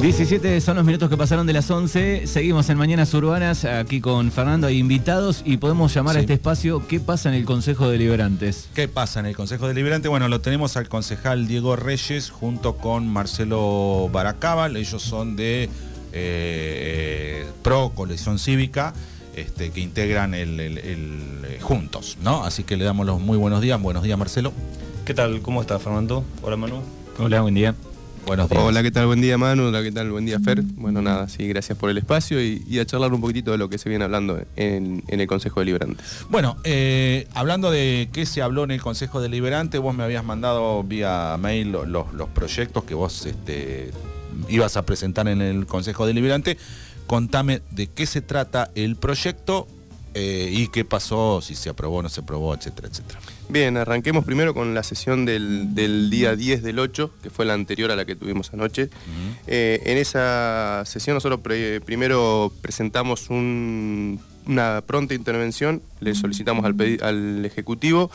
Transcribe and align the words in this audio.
17 0.00 0.60
son 0.60 0.76
los 0.76 0.84
minutos 0.84 1.08
que 1.08 1.16
pasaron 1.16 1.46
de 1.46 1.54
las 1.54 1.70
11. 1.70 2.26
Seguimos 2.26 2.68
en 2.68 2.76
Mañanas 2.76 3.14
Urbanas 3.14 3.64
aquí 3.64 4.02
con 4.02 4.30
Fernando. 4.30 4.66
Hay 4.66 4.78
invitados 4.78 5.42
y 5.44 5.56
podemos 5.56 5.92
llamar 5.94 6.16
a 6.16 6.20
este 6.20 6.34
espacio 6.34 6.86
¿Qué 6.86 7.00
pasa 7.00 7.30
en 7.30 7.34
el 7.34 7.46
Consejo 7.46 7.88
Deliberantes? 7.88 8.68
¿Qué 8.74 8.88
pasa 8.88 9.20
en 9.20 9.26
el 9.26 9.34
Consejo 9.34 9.66
Deliberante? 9.66 10.08
Bueno, 10.08 10.28
lo 10.28 10.40
tenemos 10.42 10.76
al 10.76 10.88
concejal 10.88 11.48
Diego 11.48 11.76
Reyes 11.76 12.28
junto 12.30 12.76
con 12.76 13.08
Marcelo 13.08 14.10
Baracábal. 14.12 14.76
Ellos 14.76 15.02
son 15.02 15.34
de 15.34 15.70
eh, 16.12 17.46
Pro 17.62 17.92
Colección 17.94 18.38
Cívica. 18.38 18.92
Este, 19.34 19.70
que 19.70 19.80
integran 19.80 20.34
el, 20.34 20.60
el, 20.60 21.58
Juntos, 21.60 22.16
¿no? 22.22 22.44
Así 22.44 22.64
que 22.64 22.76
le 22.76 22.84
damos 22.84 23.06
los 23.06 23.20
muy 23.20 23.38
buenos 23.38 23.60
días. 23.60 23.80
Buenos 23.80 24.02
días, 24.02 24.18
Marcelo. 24.18 24.52
¿Qué 25.04 25.14
tal? 25.14 25.40
¿Cómo 25.42 25.62
está, 25.62 25.78
Fernando? 25.78 26.24
Hola, 26.42 26.56
Manu. 26.56 26.82
Hola, 27.18 27.40
buen 27.40 27.54
día. 27.54 27.74
Buenos 28.26 28.50
días. 28.50 28.60
Hola, 28.64 28.82
¿qué 28.82 28.90
tal? 28.90 29.06
Buen 29.06 29.20
día, 29.20 29.38
Manu. 29.38 29.68
Hola, 29.68 29.84
¿qué 29.84 29.92
tal? 29.92 30.10
Buen 30.10 30.26
día, 30.26 30.40
Fer. 30.40 30.60
Bueno, 30.60 31.00
nada, 31.00 31.28
sí, 31.28 31.46
gracias 31.46 31.78
por 31.78 31.90
el 31.90 31.98
espacio 31.98 32.42
y, 32.42 32.78
a 32.80 32.84
charlar 32.84 33.14
un 33.14 33.20
poquitito 33.20 33.52
de 33.52 33.58
lo 33.58 33.68
que 33.68 33.78
se 33.78 33.88
viene 33.88 34.04
hablando 34.04 34.40
en, 34.56 35.04
el 35.06 35.26
Consejo 35.28 35.60
Deliberante. 35.60 36.02
Bueno, 36.28 36.56
eh, 36.64 37.28
hablando 37.34 37.70
de 37.70 38.08
qué 38.12 38.26
se 38.26 38.42
habló 38.42 38.64
en 38.64 38.72
el 38.72 38.82
Consejo 38.82 39.20
Deliberante, 39.20 39.78
vos 39.78 39.94
me 39.94 40.02
habías 40.02 40.24
mandado 40.24 40.82
vía 40.82 41.36
mail 41.38 41.70
los, 41.70 42.28
proyectos 42.34 42.82
que 42.82 42.94
vos 42.94 43.26
este, 43.26 43.92
ibas 44.48 44.76
a 44.76 44.84
presentar 44.84 45.28
en 45.28 45.40
el 45.40 45.66
Consejo 45.66 46.04
Deliberante. 46.04 46.58
Contame 47.06 47.62
de 47.70 47.86
qué 47.86 48.06
se 48.06 48.22
trata 48.22 48.72
el 48.74 48.96
proyecto 48.96 49.68
eh, 50.14 50.50
y 50.50 50.66
qué 50.66 50.84
pasó, 50.84 51.40
si 51.40 51.54
se 51.54 51.70
aprobó 51.70 51.98
o 51.98 52.02
no 52.02 52.08
se 52.08 52.22
aprobó, 52.22 52.52
etcétera, 52.54 52.88
etcétera. 52.88 53.20
Bien, 53.48 53.76
arranquemos 53.76 54.24
primero 54.24 54.54
con 54.54 54.74
la 54.74 54.82
sesión 54.82 55.24
del, 55.24 56.10
día 56.10 56.34
10 56.34 56.62
del 56.64 56.80
8, 56.80 57.14
que 57.22 57.30
fue 57.30 57.46
la 57.46 57.54
anterior 57.54 57.92
a 57.92 57.96
la 57.96 58.04
que 58.04 58.16
tuvimos 58.16 58.52
anoche. 58.52 58.90
Eh, 59.46 59.80
en 59.84 59.98
esa 59.98 60.82
sesión 60.84 61.14
nosotros 61.14 61.40
primero 61.84 62.52
presentamos 62.60 63.28
una 63.30 64.82
pronta 64.82 65.14
intervención, 65.14 65.80
le 66.00 66.14
solicitamos 66.14 66.64
al, 66.64 67.44
Ejecutivo 67.44 68.10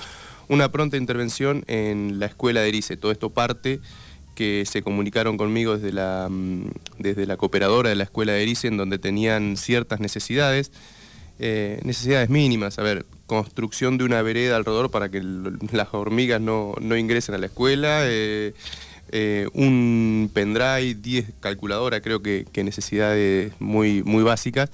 una 0.49 0.69
pronta 0.69 0.97
intervención 0.97 1.63
en 1.67 2.19
la 2.19 2.25
escuela 2.25 2.59
de 2.59 2.67
Erice. 2.67 2.97
Todo 2.97 3.13
esto 3.13 3.29
parte 3.29 3.79
que 4.35 4.65
se 4.65 4.81
comunicaron 4.81 5.37
conmigo 5.37 5.77
desde 5.77 5.93
la, 5.93 6.27
mm, 6.29 6.71
desde 6.99 7.25
la 7.25 7.37
cooperadora 7.37 7.89
de 7.89 7.95
la 7.95 8.03
escuela 8.03 8.33
de 8.33 8.43
Erice, 8.43 8.67
en 8.67 8.75
donde 8.75 8.99
tenían 8.99 9.55
ciertas 9.55 10.01
necesidades. 10.01 10.73
Eh, 11.39 11.79
necesidades 11.83 12.29
mínimas, 12.29 12.77
a 12.79 12.83
ver, 12.83 13.05
construcción 13.31 13.97
de 13.97 14.03
una 14.03 14.21
vereda 14.21 14.57
alrededor 14.57 14.91
para 14.91 15.07
que 15.07 15.21
las 15.23 15.87
hormigas 15.93 16.41
no, 16.41 16.75
ingresen 16.97 17.33
a 17.33 17.37
la 17.37 17.45
escuela, 17.45 18.01
eh, 18.03 18.53
eh, 19.13 19.47
un 19.53 20.29
pendrive, 20.33 20.95
10 20.95 21.35
calculadoras, 21.39 22.01
creo 22.01 22.21
que, 22.21 22.45
necesidades 22.55 23.53
muy, 23.57 24.03
muy 24.03 24.21
básicas. 24.21 24.69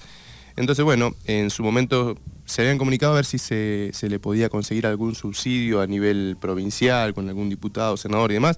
Entonces, 0.55 0.83
bueno, 0.83 1.13
en 1.25 1.51
su 1.51 1.61
momento 1.61 2.17
se 2.45 2.63
habían 2.63 2.79
comunicado 2.79 3.13
a 3.13 3.17
ver 3.17 3.25
si 3.25 3.37
se, 3.37 3.91
se 3.93 4.09
le 4.09 4.17
podía 4.17 4.49
conseguir 4.49 4.87
algún 4.87 5.13
subsidio 5.13 5.79
a 5.79 5.85
nivel 5.85 6.35
provincial, 6.41 7.13
con 7.13 7.29
algún 7.29 7.49
diputado, 7.49 7.95
senador 7.95 8.31
y 8.31 8.35
demás. 8.35 8.57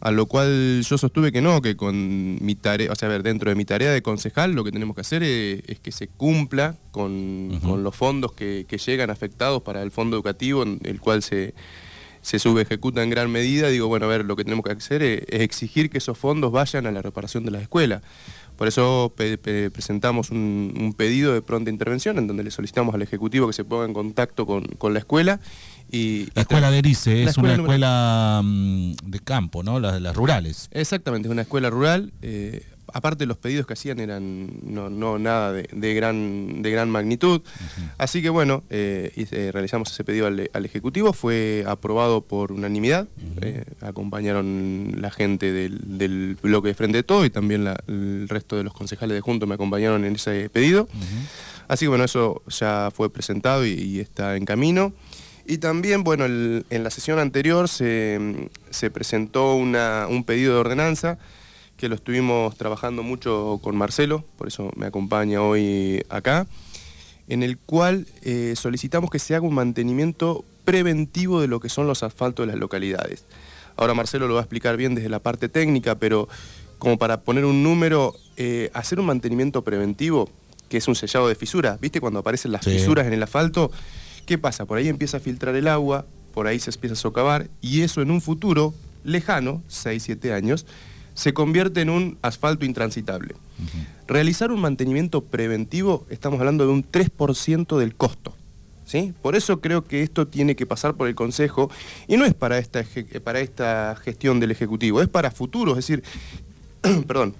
A 0.00 0.10
lo 0.10 0.26
cual 0.26 0.82
yo 0.82 0.98
sostuve 0.98 1.32
que 1.32 1.40
no, 1.40 1.62
que 1.62 1.76
con 1.76 2.44
mi 2.44 2.54
tarea, 2.54 2.92
o 2.92 2.94
sea, 2.94 3.08
a 3.08 3.12
ver, 3.12 3.22
dentro 3.22 3.50
de 3.50 3.56
mi 3.56 3.64
tarea 3.64 3.90
de 3.90 4.02
concejal 4.02 4.52
lo 4.52 4.62
que 4.62 4.72
tenemos 4.72 4.94
que 4.94 5.00
hacer 5.00 5.22
es, 5.22 5.80
que 5.80 5.92
se 5.92 6.08
cumpla 6.08 6.76
con, 6.90 7.60
los 7.82 7.96
fondos 7.96 8.32
que, 8.32 8.66
llegan 8.84 9.10
afectados 9.10 9.62
para 9.62 9.82
el 9.82 9.90
fondo 9.90 10.16
educativo, 10.16 10.62
en 10.62 10.80
el 10.84 11.00
cual 11.00 11.22
se, 11.22 11.54
se 12.20 12.38
subejecuta 12.38 13.02
en 13.02 13.10
gran 13.10 13.30
medida. 13.30 13.68
Digo, 13.68 13.88
bueno, 13.88 14.06
a 14.06 14.08
ver, 14.08 14.24
lo 14.24 14.36
que 14.36 14.44
tenemos 14.44 14.64
que 14.64 14.72
hacer 14.72 15.02
es, 15.02 15.22
exigir 15.28 15.88
que 15.88 15.98
esos 15.98 16.18
fondos 16.18 16.52
vayan 16.52 16.86
a 16.86 16.92
la 16.92 17.00
reparación 17.00 17.44
de 17.44 17.52
las 17.52 17.62
escuelas. 17.62 18.02
Por 18.56 18.68
eso 18.68 19.12
presentamos 19.14 20.30
un, 20.30 20.94
pedido 20.96 21.34
de 21.34 21.42
pronta 21.42 21.70
intervención 21.70 22.18
en 22.18 22.26
donde 22.26 22.42
le 22.42 22.50
solicitamos 22.50 22.94
al 22.94 23.02
Ejecutivo 23.02 23.46
que 23.46 23.52
se 23.52 23.64
ponga 23.64 23.84
en 23.84 23.92
contacto 23.92 24.46
con, 24.46 24.64
con 24.64 24.92
la 24.94 24.98
escuela 24.98 25.40
la 25.90 26.42
escuela 26.42 26.70
de 26.70 26.78
Erice 26.78 27.24
es 27.24 27.36
una 27.38 27.54
escuela 27.54 28.40
mm, 28.44 28.92
de 29.04 29.20
campo, 29.20 29.62
¿no? 29.62 29.80
Las, 29.80 30.00
las 30.00 30.16
rurales. 30.16 30.68
Exactamente, 30.72 31.28
es 31.28 31.32
una 31.32 31.42
escuela 31.42 31.70
rural. 31.70 32.12
Eh, 32.22 32.64
aparte 32.92 33.26
los 33.26 33.36
pedidos 33.36 33.66
que 33.66 33.74
hacían 33.74 33.98
eran 34.00 34.48
no, 34.62 35.18
nada 35.18 35.52
de, 35.52 35.94
gran, 35.94 36.62
de 36.62 36.70
gran 36.70 36.90
magnitud. 36.90 37.42
Así 37.98 38.22
que 38.22 38.30
bueno, 38.30 38.64
eh, 38.70 39.12
eh, 39.16 39.50
realizamos 39.52 39.92
ese 39.92 40.04
pedido 40.04 40.26
al, 40.26 40.64
Ejecutivo, 40.66 41.12
fue 41.12 41.64
aprobado 41.66 42.22
por 42.22 42.52
unanimidad, 42.52 43.06
acompañaron 43.80 44.96
la 44.98 45.10
gente 45.10 45.52
del, 45.52 46.36
bloque 46.42 46.68
de 46.68 46.74
Frente 46.74 46.98
de 46.98 47.02
Todo 47.02 47.24
y 47.24 47.30
también 47.30 47.66
el 47.86 48.28
resto 48.28 48.56
de 48.56 48.64
los 48.64 48.72
concejales 48.72 49.14
de 49.14 49.20
Juntos 49.20 49.48
me 49.48 49.54
acompañaron 49.54 50.04
en 50.04 50.14
ese 50.14 50.48
pedido. 50.50 50.88
Así 51.68 51.84
que 51.84 51.88
bueno, 51.88 52.04
eso 52.04 52.42
ya 52.48 52.90
fue 52.94 53.12
presentado 53.12 53.66
y 53.66 54.00
está 54.00 54.36
en 54.36 54.44
camino. 54.44 54.92
Y 55.48 55.58
también, 55.58 56.02
bueno, 56.02 56.24
en 56.24 56.82
la 56.82 56.90
sesión 56.90 57.20
anterior 57.20 57.68
se, 57.68 58.18
presentó 58.92 59.54
un 59.54 60.24
pedido 60.26 60.54
de 60.54 60.60
ordenanza 60.60 61.18
que 61.76 61.88
lo 61.88 61.94
estuvimos 61.94 62.56
trabajando 62.56 63.02
mucho 63.02 63.60
con 63.62 63.76
Marcelo, 63.76 64.24
por 64.38 64.48
eso 64.48 64.70
me 64.76 64.86
acompaña 64.86 65.42
hoy 65.42 66.02
acá, 66.08 66.46
en 67.28 67.42
el 67.42 67.58
cual 67.58 68.06
eh, 68.22 68.54
solicitamos 68.56 69.10
que 69.10 69.18
se 69.18 69.34
haga 69.34 69.46
un 69.46 69.54
mantenimiento 69.54 70.44
preventivo 70.64 71.40
de 71.40 71.48
lo 71.48 71.60
que 71.60 71.68
son 71.68 71.86
los 71.86 72.02
asfaltos 72.02 72.46
de 72.46 72.52
las 72.52 72.60
localidades. 72.60 73.24
Ahora 73.76 73.94
Marcelo 73.94 74.26
lo 74.26 74.34
va 74.34 74.40
a 74.40 74.44
explicar 74.44 74.76
bien 74.76 74.94
desde 74.94 75.10
la 75.10 75.18
parte 75.18 75.48
técnica, 75.48 75.96
pero 75.96 76.28
como 76.78 76.98
para 76.98 77.20
poner 77.20 77.44
un 77.44 77.62
número, 77.62 78.14
eh, 78.36 78.70
hacer 78.72 78.98
un 78.98 79.06
mantenimiento 79.06 79.62
preventivo, 79.62 80.30
que 80.68 80.78
es 80.78 80.88
un 80.88 80.96
sellado 80.96 81.28
de 81.28 81.34
fisuras, 81.34 81.78
¿viste? 81.78 82.00
Cuando 82.00 82.20
aparecen 82.20 82.52
las 82.52 82.64
fisuras 82.64 83.06
en 83.06 83.12
el 83.12 83.22
asfalto, 83.22 83.70
¿Qué 84.26 84.38
pasa? 84.38 84.66
Por 84.66 84.78
ahí 84.78 84.88
empieza 84.88 85.18
a 85.18 85.20
filtrar 85.20 85.54
el 85.54 85.68
agua, 85.68 86.04
por 86.34 86.48
ahí 86.48 86.58
se 86.58 86.70
empieza 86.70 86.94
a 86.94 86.96
socavar 86.96 87.48
y 87.60 87.82
eso 87.82 88.02
en 88.02 88.10
un 88.10 88.20
futuro 88.20 88.74
lejano, 89.04 89.62
6-7 89.70 90.32
años, 90.32 90.66
se 91.14 91.32
convierte 91.32 91.80
en 91.80 91.90
un 91.90 92.18
asfalto 92.22 92.66
intransitable. 92.66 93.36
Realizar 94.08 94.50
un 94.50 94.60
mantenimiento 94.60 95.22
preventivo, 95.24 96.06
estamos 96.10 96.40
hablando 96.40 96.66
de 96.66 96.72
un 96.72 96.84
3% 96.84 97.78
del 97.78 97.94
costo. 97.94 98.34
¿Sí? 98.84 99.14
Por 99.20 99.34
eso 99.34 99.60
creo 99.60 99.84
que 99.84 100.02
esto 100.02 100.28
tiene 100.28 100.54
que 100.54 100.64
pasar 100.64 100.94
por 100.94 101.08
el 101.08 101.16
Consejo 101.16 101.70
y 102.06 102.16
no 102.16 102.24
es 102.24 102.34
para 102.34 102.58
esta, 102.58 102.84
para 103.24 103.40
esta 103.40 103.96
gestión 103.96 104.38
del 104.38 104.52
Ejecutivo, 104.52 105.02
es 105.02 105.08
para 105.08 105.32
futuro, 105.32 105.72
es 105.72 105.78
decir, 105.78 106.04
perdón, 107.08 107.34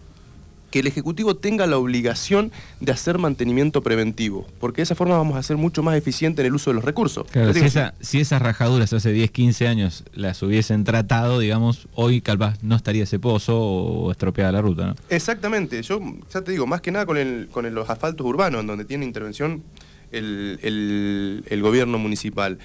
que 0.70 0.80
el 0.80 0.86
Ejecutivo 0.86 1.36
tenga 1.36 1.66
la 1.66 1.78
obligación 1.78 2.52
de 2.80 2.92
hacer 2.92 3.18
mantenimiento 3.18 3.82
preventivo, 3.82 4.46
porque 4.58 4.78
de 4.78 4.84
esa 4.84 4.94
forma 4.94 5.16
vamos 5.16 5.36
a 5.36 5.42
ser 5.42 5.56
mucho 5.56 5.82
más 5.82 5.96
eficientes 5.96 6.42
en 6.42 6.46
el 6.46 6.54
uso 6.54 6.70
de 6.70 6.74
los 6.74 6.84
recursos. 6.84 7.26
si, 8.00 8.20
esas 8.20 8.42
rajaduras 8.42 8.92
hace 8.92 9.12
10, 9.12 9.30
15 9.30 9.68
años 9.68 10.04
las 10.12 10.42
hubiesen 10.42 10.84
tratado, 10.84 11.38
digamos, 11.38 11.88
hoy 11.94 12.20
calvas 12.20 12.62
no 12.62 12.76
estaría 12.76 13.04
ese 13.04 13.18
pozo 13.18 13.58
o 13.58 14.10
estropeada 14.10 14.52
la 14.52 14.60
ruta, 14.60 14.86
¿no? 14.86 14.94
Exactamente, 15.08 15.82
yo 15.82 16.00
ya 16.32 16.42
te 16.42 16.52
digo, 16.52 16.66
más 16.66 16.80
que 16.80 16.90
nada 16.90 17.06
con, 17.06 17.16
el, 17.16 17.48
con 17.50 17.72
los 17.74 17.88
asfaltos 17.90 18.26
urbanos, 18.26 18.60
en 18.60 18.66
donde 18.66 18.84
tiene 18.84 19.04
intervención 19.04 19.62
el, 20.12 21.44
el 21.48 21.62
gobierno 21.62 21.98
municipal. 21.98 22.58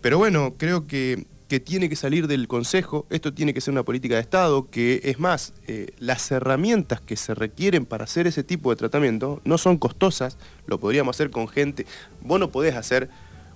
Pero 0.00 0.18
bueno, 0.18 0.54
creo 0.58 0.86
que 0.86 1.26
que 1.48 1.60
tiene 1.60 1.88
que 1.88 1.96
salir 1.96 2.26
del 2.28 2.46
Consejo, 2.46 3.06
esto 3.08 3.32
tiene 3.32 3.54
que 3.54 3.60
ser 3.60 3.72
una 3.72 3.82
política 3.82 4.16
de 4.16 4.20
Estado, 4.20 4.68
que 4.70 5.00
es 5.04 5.18
más, 5.18 5.54
eh, 5.66 5.94
las 5.98 6.30
herramientas 6.30 7.00
que 7.00 7.16
se 7.16 7.34
requieren 7.34 7.86
para 7.86 8.04
hacer 8.04 8.26
ese 8.26 8.44
tipo 8.44 8.70
de 8.70 8.76
tratamiento 8.76 9.40
no 9.44 9.56
son 9.56 9.78
costosas, 9.78 10.36
lo 10.66 10.78
podríamos 10.78 11.16
hacer 11.16 11.30
con 11.30 11.48
gente, 11.48 11.86
vos 12.20 12.38
no 12.38 12.50
podés 12.50 12.76
hacer 12.76 13.08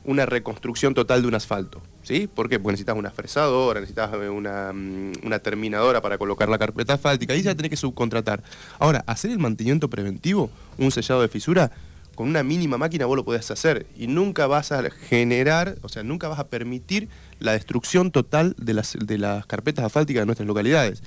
una 0.04 0.26
reconstrucción 0.26 0.94
total 0.94 1.22
de 1.22 1.28
un 1.28 1.34
asfalto, 1.34 1.82
¿sí? 2.02 2.26
¿Por 2.26 2.48
qué? 2.48 2.58
Porque 2.58 2.72
necesitas 2.72 2.96
una 2.96 3.10
fresadora, 3.10 3.78
necesitas 3.78 4.12
eh, 4.14 4.28
una, 4.28 4.72
mm, 4.72 5.12
una 5.24 5.38
terminadora 5.38 6.00
para 6.00 6.16
colocar 6.16 6.48
la 6.48 6.58
carpeta 6.58 6.94
asfáltica, 6.94 7.36
y 7.36 7.42
ya 7.42 7.54
tenés 7.54 7.70
que 7.70 7.76
subcontratar. 7.76 8.42
Ahora, 8.78 9.04
hacer 9.06 9.30
el 9.30 9.38
mantenimiento 9.38 9.88
preventivo, 9.90 10.50
un 10.78 10.90
sellado 10.90 11.20
de 11.20 11.28
fisura, 11.28 11.70
con 12.14 12.28
una 12.28 12.42
mínima 12.42 12.78
máquina 12.78 13.06
vos 13.06 13.16
lo 13.16 13.24
podés 13.24 13.50
hacer 13.50 13.86
y 13.96 14.06
nunca 14.06 14.46
vas 14.46 14.72
a 14.72 14.90
generar, 14.90 15.76
o 15.82 15.88
sea, 15.88 16.02
nunca 16.02 16.28
vas 16.28 16.38
a 16.38 16.48
permitir 16.48 17.08
la 17.38 17.52
destrucción 17.52 18.10
total 18.10 18.54
de 18.58 18.74
las, 18.74 18.96
de 18.98 19.18
las 19.18 19.46
carpetas 19.46 19.84
asfálticas 19.84 20.22
de 20.22 20.26
nuestras 20.26 20.46
localidades. 20.46 21.02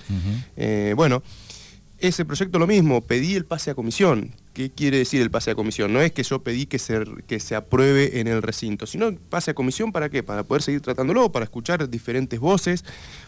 Eh, 0.58 0.94
bueno, 0.96 1.24
ese 2.00 2.26
proyecto 2.26 2.60
lo 2.60 2.68
mismo, 2.68 3.02
pedí 3.02 3.36
el 3.36 3.46
pase 3.46 3.72
a 3.72 3.76
comisión. 3.76 4.32
¿Qué 4.54 4.70
quiere 4.70 4.98
decir 4.98 5.22
el 5.22 5.32
pase 5.32 5.52
a 5.52 5.56
comisión? 5.56 5.94
No 5.94 6.02
es 6.02 6.12
que 6.12 6.24
yo 6.24 6.44
pedí 6.44 6.66
que 6.66 6.78
se, 6.78 7.04
que 7.26 7.40
se 7.40 7.56
apruebe 7.56 8.20
en 8.20 8.28
el 8.28 8.42
recinto, 8.42 8.86
sino 8.86 9.16
pase 9.16 9.52
a 9.52 9.54
comisión 9.54 9.92
para 9.92 10.10
qué? 10.10 10.22
Para 10.22 10.44
poder 10.44 10.62
seguir 10.62 10.82
tratándolo, 10.82 11.32
para 11.32 11.46
escuchar 11.46 11.90
diferentes 11.90 12.40
voces, 12.40 12.84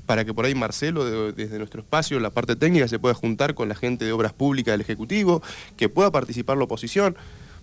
para 0.06 0.25
que 0.25 0.33
por 0.33 0.45
ahí 0.45 0.53
Marcelo, 0.53 1.31
desde 1.31 1.57
nuestro 1.57 1.81
espacio, 1.81 2.19
la 2.19 2.30
parte 2.30 2.56
técnica, 2.56 2.88
se 2.88 3.00
pueda 3.00 3.13
juntar 3.13 3.56
con 3.56 3.69
la 3.69 3.75
gente 3.75 4.03
de 4.03 4.12
obras 4.12 4.33
públicas 4.33 4.73
del 4.73 4.81
Ejecutivo, 4.81 5.41
que 5.77 5.88
pueda 5.88 6.12
participar 6.12 6.57
la 6.57 6.65
oposición. 6.65 7.15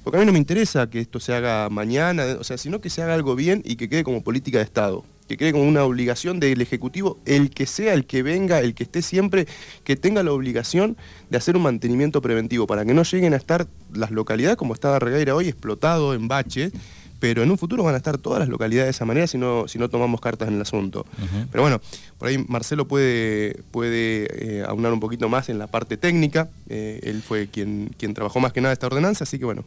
Porque 0.04 0.18
a 0.18 0.20
mí 0.20 0.26
no 0.26 0.32
me 0.32 0.38
interesa 0.38 0.88
que 0.90 1.00
esto 1.00 1.18
se 1.18 1.34
haga 1.34 1.70
mañana, 1.70 2.36
o 2.38 2.44
sea, 2.44 2.58
sino 2.58 2.82
que 2.82 2.90
se 2.90 3.02
haga 3.02 3.14
algo 3.14 3.34
bien 3.34 3.62
y 3.64 3.76
que 3.76 3.88
quede 3.88 4.04
como 4.04 4.22
política 4.22 4.58
de 4.58 4.64
Estado. 4.64 5.02
que 5.26 5.38
quede 5.38 5.52
como 5.52 5.64
una 5.64 5.84
obligación 5.84 6.38
del 6.38 6.60
Ejecutivo, 6.60 7.18
el 7.24 7.48
que 7.48 7.64
sea, 7.64 7.94
el 7.94 8.04
que 8.04 8.22
venga, 8.22 8.60
el 8.60 8.74
que 8.74 8.82
esté 8.82 9.00
siempre, 9.00 9.46
que 9.82 9.96
tenga 9.96 10.22
la 10.22 10.32
obligación 10.32 10.98
de 11.30 11.38
hacer 11.38 11.56
un 11.56 11.62
mantenimiento 11.62 12.20
preventivo 12.20 12.66
para 12.66 12.84
que 12.84 12.92
no 12.92 13.04
lleguen 13.04 13.32
a 13.32 13.38
estar 13.38 13.66
las 13.94 14.10
localidades 14.10 14.58
como 14.58 14.74
está 14.74 14.98
Regueira 14.98 15.34
hoy, 15.34 15.48
explotado 15.48 16.12
en 16.12 16.28
baches 16.28 16.72
pero 17.20 17.42
en 17.42 17.50
un 17.50 17.58
futuro 17.58 17.82
van 17.82 17.94
a 17.94 17.98
estar 17.98 18.18
todas 18.18 18.38
las 18.38 18.48
localidades 18.48 18.86
de 18.86 18.90
esa 18.90 19.04
manera 19.04 19.26
si 19.26 19.38
no, 19.38 19.66
si 19.68 19.78
no 19.78 19.88
tomamos 19.88 20.20
cartas 20.20 20.48
en 20.48 20.54
el 20.54 20.62
asunto. 20.62 21.06
Pero 21.50 21.62
bueno, 21.62 21.80
por 22.18 22.28
ahí 22.28 22.38
Marcelo 22.48 22.86
puede, 22.86 23.62
puede 23.70 24.58
eh, 24.58 24.64
aunar 24.66 24.92
un 24.92 25.00
poquito 25.00 25.28
más 25.28 25.48
en 25.48 25.58
la 25.58 25.66
parte 25.66 25.96
técnica, 25.96 26.48
eh, 26.68 27.00
él 27.02 27.22
fue 27.22 27.48
quien, 27.48 27.94
quien 27.98 28.14
trabajó 28.14 28.40
más 28.40 28.52
que 28.52 28.60
nada 28.60 28.72
esta 28.72 28.86
ordenanza, 28.86 29.24
así 29.24 29.38
que 29.38 29.44
bueno. 29.44 29.64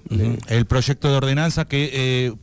el 0.47 0.65
proyecto 0.65 1.09
de 1.09 1.17
ordenanza 1.17 1.65
que 1.65 1.89
eh, 1.93 2.33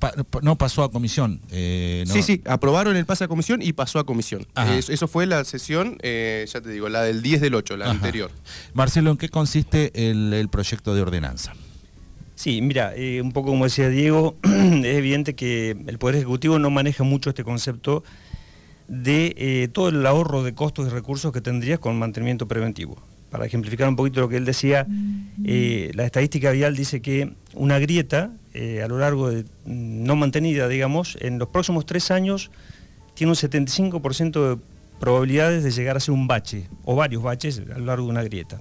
no 0.42 0.56
pasó 0.56 0.82
a 0.82 0.90
comisión. 0.90 1.40
Sí, 1.50 2.22
sí, 2.22 2.42
aprobaron 2.46 2.96
el 2.96 3.06
pase 3.06 3.24
a 3.24 3.28
comisión 3.28 3.62
y 3.62 3.72
pasó 3.72 3.98
a 3.98 4.06
comisión. 4.06 4.46
Eso, 4.88 5.08
fue 5.08 5.26
la 5.26 5.44
sesión, 5.44 5.98
ya 6.02 6.60
te 6.60 6.70
digo, 6.70 6.88
la 6.88 7.02
del 7.02 7.22
10 7.22 7.40
del 7.40 7.54
8, 7.54 7.76
la 7.76 7.90
anterior. 7.90 8.30
Marcelo, 8.72 9.10
¿en 9.10 9.16
qué 9.16 9.28
consiste 9.28 10.10
el 10.10 10.48
proyecto 10.48 10.94
de 10.94 11.02
ordenanza? 11.02 11.54
Sí, 12.34 12.60
mira, 12.62 12.92
eh, 12.96 13.22
un 13.22 13.32
poco 13.32 13.50
como 13.50 13.64
decía 13.64 13.88
Diego, 13.88 14.36
es 14.42 14.84
evidente 14.84 15.34
que 15.34 15.76
el 15.86 15.98
Poder 15.98 16.16
Ejecutivo 16.16 16.58
no 16.58 16.70
maneja 16.70 17.04
mucho 17.04 17.30
este 17.30 17.44
concepto 17.44 18.02
de 18.88 19.34
eh, 19.38 19.68
todo 19.72 19.88
el 19.88 20.04
ahorro 20.04 20.42
de 20.42 20.52
costos 20.52 20.88
y 20.88 20.90
recursos 20.90 21.32
que 21.32 21.40
tendrías 21.40 21.78
con 21.78 21.98
mantenimiento 21.98 22.48
preventivo. 22.48 23.00
Para 23.30 23.46
ejemplificar 23.46 23.88
un 23.88 23.96
poquito 23.96 24.20
lo 24.20 24.28
que 24.28 24.36
él 24.36 24.44
decía, 24.44 24.86
eh, 25.44 25.90
la 25.94 26.04
estadística 26.04 26.50
vial 26.50 26.76
dice 26.76 27.00
que 27.00 27.32
una 27.54 27.78
grieta 27.78 28.32
a 28.54 28.86
lo 28.86 28.98
largo 28.98 29.30
de 29.30 29.42
mm, 29.42 30.04
no 30.04 30.14
mantenida, 30.14 30.68
digamos, 30.68 31.18
en 31.20 31.38
los 31.38 31.48
próximos 31.48 31.86
tres 31.86 32.10
años 32.12 32.50
tiene 33.14 33.32
un 33.32 33.36
75% 33.36 34.50
de 34.50 34.62
probabilidades 35.00 35.64
de 35.64 35.70
llegar 35.70 35.96
a 35.96 36.00
ser 36.00 36.14
un 36.14 36.26
bache 36.28 36.68
o 36.84 36.94
varios 36.94 37.22
baches 37.22 37.62
a 37.74 37.78
lo 37.78 37.86
largo 37.86 38.06
de 38.06 38.10
una 38.10 38.22
grieta. 38.22 38.60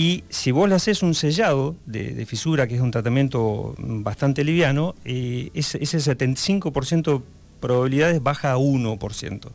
Y 0.00 0.24
si 0.30 0.50
vos 0.50 0.66
le 0.66 0.76
haces 0.76 1.02
un 1.02 1.14
sellado 1.14 1.76
de, 1.84 2.24
fisura, 2.24 2.66
que 2.66 2.74
es 2.74 2.80
un 2.80 2.90
tratamiento 2.90 3.74
bastante 3.76 4.44
liviano, 4.44 4.94
eh, 5.04 5.50
ese, 5.52 5.78
75% 5.78 7.18
de 7.18 7.24
probabilidades 7.60 8.22
baja 8.22 8.52
a 8.52 8.56
1%. 8.56 9.48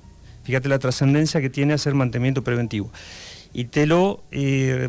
Fíjate 0.44 0.70
la 0.70 0.78
trascendencia 0.78 1.42
que 1.42 1.50
tiene 1.50 1.74
hacer 1.74 1.96
mantenimiento 1.96 2.44
preventivo. 2.44 2.92
Y 3.54 3.64
te 3.64 3.88
lo, 3.88 4.24
eh, 4.30 4.88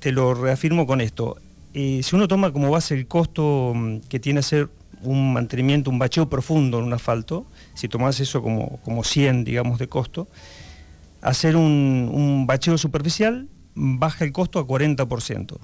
te 0.00 0.10
lo 0.10 0.32
reafirmo 0.32 0.86
con 0.86 1.02
esto. 1.02 1.36
Eh, 1.74 2.00
si 2.02 2.16
uno 2.16 2.26
toma 2.26 2.50
como 2.50 2.70
base 2.70 2.94
el 2.94 3.06
costo 3.06 3.74
mm, 3.74 3.98
que 4.08 4.18
tiene 4.18 4.40
hacer 4.40 4.70
un 5.02 5.34
mantenimiento, 5.34 5.90
un 5.90 5.98
bacheo 5.98 6.30
profundo 6.30 6.78
en 6.78 6.84
un 6.84 6.94
asfalto, 6.94 7.44
si 7.74 7.88
tomás 7.88 8.20
eso 8.20 8.40
como, 8.40 8.78
como 8.78 9.04
100, 9.04 9.44
digamos, 9.44 9.78
de 9.78 9.86
costo, 9.86 10.28
hacer 11.20 11.56
un, 11.56 12.10
un 12.10 12.46
bacheo 12.46 12.78
superficial 12.78 13.48
baja 13.74 14.24
el 14.24 14.32
costo 14.32 14.58
a 14.58 14.66
40%. 14.66 15.58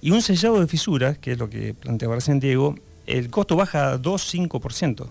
Y 0.00 0.10
un 0.12 0.22
sellado 0.22 0.60
de 0.60 0.66
fisuras, 0.66 1.18
que 1.18 1.32
es 1.32 1.38
lo 1.38 1.50
que 1.50 1.74
planteaba 1.74 2.18
Diego, 2.18 2.76
el 3.06 3.30
costo 3.30 3.56
baja 3.56 3.92
a 3.92 3.98
2-5%. 4.00 5.08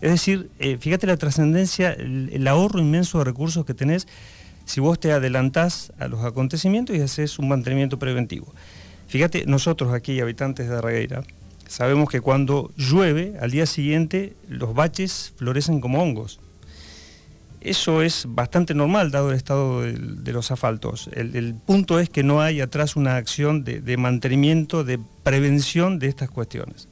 Es 0.00 0.10
decir, 0.10 0.50
eh, 0.58 0.76
fíjate 0.78 1.06
la 1.06 1.16
trascendencia, 1.16 1.92
el, 1.92 2.46
ahorro 2.48 2.80
inmenso 2.80 3.18
de 3.18 3.24
recursos 3.24 3.64
que 3.64 3.74
tenés 3.74 4.06
si 4.64 4.80
vos 4.80 4.98
te 4.98 5.12
adelantás 5.12 5.92
a 5.98 6.08
los 6.08 6.24
acontecimientos 6.24 6.96
y 6.96 7.00
haces 7.00 7.38
un 7.38 7.48
mantenimiento 7.48 7.98
preventivo. 7.98 8.52
Fíjate, 9.06 9.46
nosotros 9.46 9.94
aquí, 9.94 10.20
habitantes 10.20 10.68
de 10.68 10.80
Regueira, 10.80 11.22
sabemos 11.68 12.10
que 12.10 12.20
cuando 12.20 12.72
llueve, 12.76 13.36
al 13.40 13.52
día 13.52 13.66
siguiente 13.66 14.34
los 14.48 14.74
baches 14.74 15.32
florecen 15.36 15.80
como 15.80 16.02
hongos. 16.02 16.40
Eso 17.66 18.02
es 18.02 18.26
bastante 18.28 18.74
normal 18.74 19.10
dado 19.10 19.30
el 19.30 19.36
estado 19.36 19.82
de, 19.82 20.32
los 20.32 20.52
asfaltos. 20.52 21.10
El, 21.12 21.56
punto 21.56 21.98
es 21.98 22.08
que 22.08 22.22
no 22.22 22.40
hay 22.40 22.60
atrás 22.60 22.94
una 22.94 23.16
acción 23.16 23.64
de, 23.64 23.96
mantenimiento, 23.96 24.84
de 24.84 25.00
prevención 25.24 25.98
de 25.98 26.06
estas 26.06 26.30
cuestiones. 26.30 26.86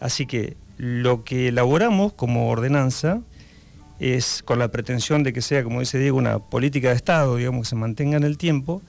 Así 0.00 0.24
que 0.24 0.56
lo 0.78 1.24
que 1.24 1.48
elaboramos 1.48 2.14
como 2.14 2.48
ordenanza 2.48 3.20
es 4.00 4.42
con 4.42 4.58
la 4.58 4.68
pretensión 4.68 5.24
de 5.24 5.34
que 5.34 5.42
sea, 5.42 5.62
como 5.62 5.80
dice 5.80 5.98
Diego, 5.98 6.16
una 6.16 6.38
política 6.38 6.88
de 6.88 6.94
Estado, 6.94 7.36
digamos, 7.36 7.66
que 7.66 7.68
se 7.68 7.76
mantenga 7.76 8.16
en 8.16 8.24
el 8.24 8.38
tiempo, 8.38 8.80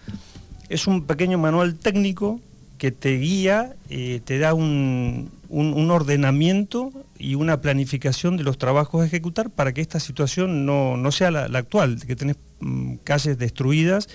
es 0.70 0.88
un 0.88 1.04
pequeño 1.04 1.38
manual 1.38 1.76
técnico 1.76 2.40
que 2.78 2.92
te 2.92 3.18
guía, 3.18 3.76
eh, 3.90 4.22
te 4.24 4.40
da 4.40 4.54
un, 4.54 5.32
ordenamiento 5.50 6.92
y 7.18 7.36
una 7.36 7.62
planificación 7.62 8.38
de 8.38 8.44
los 8.44 8.58
trabajos 8.58 9.02
a 9.02 9.06
ejecutar 9.06 9.50
para 9.50 9.74
que 9.74 9.82
esta 9.82 10.00
situación 10.00 10.66
no, 10.66 11.12
sea 11.12 11.32
la, 11.32 11.46
actual, 11.58 12.00
que 12.06 12.16
tenés 12.16 12.38
mm, 12.60 12.96
calles 13.04 13.38
destruidas, 13.38 14.08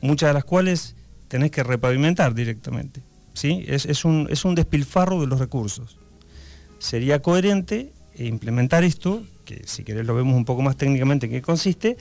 muchas 0.00 0.30
de 0.30 0.34
las 0.34 0.44
cuales 0.44 0.96
tenés 1.28 1.50
que 1.50 1.62
repavimentar 1.62 2.34
directamente. 2.34 3.02
¿sí? 3.32 3.64
Es, 3.68 4.04
un, 4.04 4.26
es 4.30 4.44
un 4.44 4.54
despilfarro 4.54 5.20
de 5.20 5.26
los 5.26 5.38
recursos. 5.38 5.98
Sería 6.78 7.22
coherente 7.22 7.92
implementar 8.18 8.84
esto, 8.84 9.22
que 9.44 9.62
si 9.66 9.84
querés 9.84 10.06
lo 10.06 10.14
vemos 10.14 10.34
un 10.36 10.44
poco 10.44 10.62
más 10.62 10.76
técnicamente 10.76 11.26
en 11.26 11.32
qué 11.32 11.42
consiste, 11.42 11.96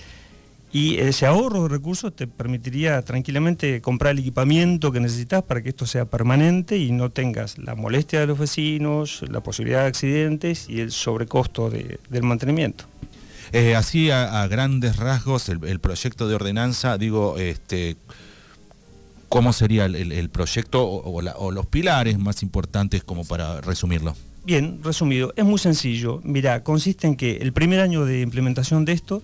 y 0.71 0.97
ese 0.97 1.25
ahorro 1.25 1.63
de 1.63 1.69
recursos 1.69 2.15
te 2.15 2.27
permitiría 2.27 3.01
tranquilamente 3.01 3.81
comprar 3.81 4.11
el 4.11 4.19
equipamiento 4.19 4.91
que 4.91 4.99
necesitas 4.99 5.41
para 5.43 5.61
que 5.61 5.69
esto 5.69 5.85
sea 5.85 6.05
permanente 6.05 6.77
y 6.77 6.91
no 6.91 7.11
tengas 7.11 7.57
la 7.57 7.75
molestia 7.75 8.19
de 8.19 8.27
los 8.27 8.37
vecinos, 8.37 9.23
la 9.29 9.41
posibilidad 9.41 9.81
de 9.81 9.87
accidentes 9.87 10.67
y 10.69 10.81
el 10.81 10.91
sobrecosto 10.91 11.69
del 11.69 12.23
mantenimiento. 12.23 12.85
Eh, 13.53 13.75
así 13.75 14.09
a, 14.11 14.45
grandes 14.47 14.97
rasgos 14.97 15.47
el, 15.49 15.79
proyecto 15.79 16.27
de 16.27 16.35
ordenanza, 16.35 16.97
digo, 16.97 17.37
este, 17.37 17.95
¿cómo 19.29 19.53
sería 19.53 19.85
el, 19.85 20.29
proyecto 20.29 20.85
o, 20.85 21.51
los 21.51 21.65
pilares 21.67 22.17
más 22.19 22.43
importantes 22.43 23.03
como 23.03 23.23
para 23.23 23.61
resumirlo? 23.61 24.15
Bien, 24.43 24.79
resumido, 24.83 25.33
es 25.35 25.45
muy 25.45 25.57
sencillo. 25.57 26.21
Mira, 26.23 26.63
consiste 26.63 27.07
en 27.07 27.15
que 27.15 27.37
el 27.37 27.53
primer 27.53 27.79
año 27.79 28.05
de 28.05 28.21
implementación 28.21 28.83
de 28.85 28.91
esto 28.93 29.23